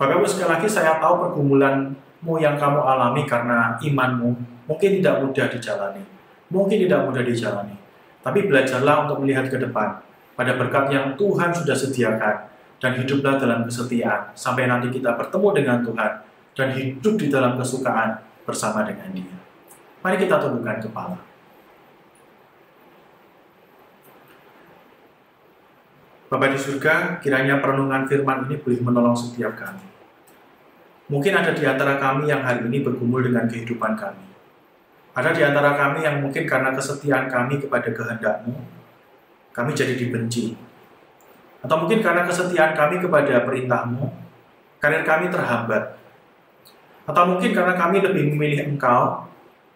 Bapak 0.00 0.16
Ibu 0.20 0.26
sekali 0.28 0.48
lagi 0.48 0.68
saya 0.68 0.96
tahu 0.96 1.28
pergumulanmu 1.28 2.34
yang 2.40 2.56
kamu 2.56 2.80
alami 2.80 3.28
karena 3.28 3.76
imanmu 3.80 4.30
mungkin 4.64 4.90
tidak 5.00 5.20
mudah 5.20 5.46
dijalani. 5.48 6.02
Mungkin 6.50 6.88
tidak 6.88 7.00
mudah 7.04 7.22
dijalani. 7.22 7.76
Tapi 8.20 8.48
belajarlah 8.48 9.08
untuk 9.08 9.24
melihat 9.24 9.48
ke 9.48 9.56
depan 9.56 10.00
pada 10.36 10.56
berkat 10.56 10.92
yang 10.92 11.16
Tuhan 11.20 11.52
sudah 11.52 11.76
sediakan 11.76 12.36
dan 12.80 12.96
hiduplah 12.96 13.36
dalam 13.36 13.68
kesetiaan 13.68 14.32
sampai 14.32 14.64
nanti 14.68 14.88
kita 14.88 15.16
bertemu 15.16 15.48
dengan 15.52 15.78
Tuhan 15.84 16.12
dan 16.56 16.68
hidup 16.72 17.14
di 17.20 17.28
dalam 17.28 17.60
kesukaan 17.60 18.20
bersama 18.48 18.84
dengan 18.88 19.12
dia. 19.12 19.36
Mari 20.00 20.16
kita 20.16 20.40
tundukkan 20.40 20.80
kepala. 20.80 21.29
Bapak 26.30 26.54
di 26.54 26.58
surga, 26.62 27.18
kiranya 27.18 27.58
perenungan 27.58 28.06
firman 28.06 28.46
ini 28.46 28.62
boleh 28.62 28.78
menolong 28.78 29.18
setiap 29.18 29.50
kami. 29.58 29.82
Mungkin 31.10 31.34
ada 31.34 31.50
di 31.50 31.66
antara 31.66 31.98
kami 31.98 32.30
yang 32.30 32.46
hari 32.46 32.70
ini 32.70 32.86
bergumul 32.86 33.18
dengan 33.18 33.50
kehidupan 33.50 33.98
kami. 33.98 34.30
Ada 35.10 35.34
di 35.34 35.42
antara 35.42 35.74
kami 35.74 36.06
yang 36.06 36.22
mungkin 36.22 36.46
karena 36.46 36.70
kesetiaan 36.70 37.26
kami 37.26 37.58
kepada 37.58 37.90
kehendakmu, 37.90 38.62
kami 39.50 39.70
jadi 39.74 39.98
dibenci. 39.98 40.54
Atau 41.66 41.82
mungkin 41.82 41.98
karena 41.98 42.22
kesetiaan 42.22 42.78
kami 42.78 43.02
kepada 43.02 43.42
perintahmu, 43.42 44.06
karir 44.78 45.02
kami 45.02 45.34
terhambat. 45.34 45.98
Atau 47.10 47.26
mungkin 47.26 47.50
karena 47.50 47.74
kami 47.74 48.06
lebih 48.06 48.30
memilih 48.30 48.70
Engkau, 48.70 49.26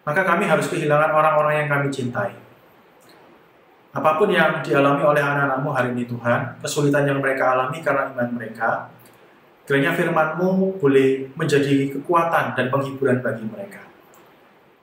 maka 0.07 0.23
kami 0.23 0.47
harus 0.47 0.71
kehilangan 0.71 1.11
orang-orang 1.11 1.67
yang 1.67 1.67
kami 1.67 1.91
cintai. 1.91 2.44
Apa 3.95 4.19
pun 4.19 4.27
yang 4.27 4.59
dialami 4.59 5.07
oleh 5.07 5.23
anak-anakmu 5.23 5.71
hari 5.71 5.95
ini 5.95 6.03
Tuhan, 6.03 6.59
kesulitan 6.59 7.07
yang 7.07 7.23
mereka 7.23 7.55
alami 7.55 7.79
karena 7.79 8.11
iman 8.11 8.27
mereka, 8.35 8.91
kiranya 9.63 9.95
firman-Mu 9.95 10.75
boleh 10.83 11.31
menjadi 11.31 11.95
kekuatan 11.95 12.59
dan 12.59 12.67
penghiburan 12.67 13.23
bagi 13.23 13.47
mereka. 13.47 13.87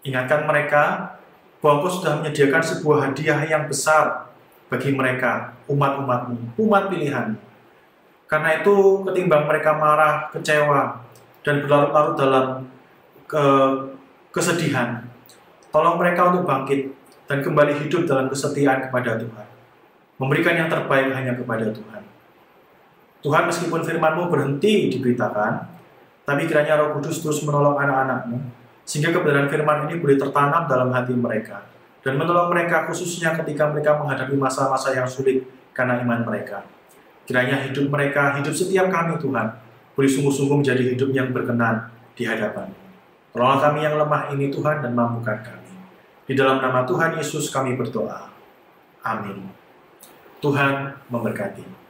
Ingatkan 0.01 0.49
mereka 0.49 1.13
bahwa 1.61 1.85
Engkau 1.85 1.93
sudah 1.93 2.25
menyediakan 2.25 2.63
sebuah 2.65 2.99
hadiah 3.13 3.41
yang 3.45 3.69
besar 3.69 4.33
bagi 4.73 4.97
mereka, 4.97 5.61
umat-umatmu, 5.69 6.57
umat 6.57 6.89
pilihan. 6.89 7.37
Karena 8.25 8.65
itu 8.65 9.05
ketimbang 9.05 9.45
mereka 9.45 9.77
marah, 9.77 10.33
kecewa, 10.33 11.05
dan 11.45 11.61
berlarut-larut 11.61 12.17
dalam 12.17 12.47
ke 13.29 13.45
kesedihan. 14.33 15.05
Tolong 15.69 16.01
mereka 16.01 16.33
untuk 16.33 16.49
bangkit 16.49 17.02
dan 17.33 17.41
kembali 17.41 17.81
hidup 17.81 18.05
dalam 18.05 18.29
kesetiaan 18.29 18.85
kepada 18.85 19.17
Tuhan. 19.17 19.49
Memberikan 20.21 20.53
yang 20.53 20.69
terbaik 20.69 21.17
hanya 21.17 21.33
kepada 21.33 21.73
Tuhan. 21.73 22.05
Tuhan 23.25 23.49
meskipun 23.49 23.81
firman-Mu 23.81 24.29
berhenti 24.29 24.93
diberitakan, 24.93 25.65
tapi 26.29 26.45
kiranya 26.45 26.77
Roh 26.77 26.93
Kudus 26.93 27.25
terus 27.25 27.41
menolong 27.41 27.81
anak-anakmu, 27.81 28.37
sehingga 28.85 29.17
kebenaran 29.17 29.49
firman 29.49 29.89
ini 29.89 29.97
boleh 29.97 30.21
tertanam 30.21 30.69
dalam 30.69 30.93
hati 30.93 31.17
mereka, 31.17 31.65
dan 32.05 32.21
menolong 32.21 32.53
mereka 32.53 32.85
khususnya 32.85 33.33
ketika 33.41 33.73
mereka 33.73 33.97
menghadapi 33.97 34.37
masa-masa 34.37 34.93
yang 34.93 35.09
sulit 35.09 35.49
karena 35.73 36.05
iman 36.05 36.29
mereka. 36.29 36.69
Kiranya 37.25 37.65
hidup 37.65 37.89
mereka, 37.89 38.37
hidup 38.37 38.53
setiap 38.53 38.93
kami 38.93 39.17
Tuhan, 39.17 39.57
boleh 39.97 40.11
sungguh-sungguh 40.11 40.61
menjadi 40.61 40.85
hidup 40.93 41.09
yang 41.17 41.33
berkenan 41.33 41.89
di 42.13 42.29
hadapan. 42.29 42.69
Tolonglah 43.33 43.73
kami 43.73 43.81
yang 43.89 43.97
lemah 43.97 44.29
ini 44.37 44.53
Tuhan 44.53 44.85
dan 44.85 44.93
mampukan 44.93 45.41
kami. 45.41 45.62
Di 46.23 46.39
dalam 46.39 46.63
nama 46.63 46.87
Tuhan 46.87 47.19
Yesus 47.19 47.51
kami 47.51 47.75
berdoa. 47.75 48.31
Amin. 49.03 49.51
Tuhan 50.39 50.95
memberkati. 51.11 51.82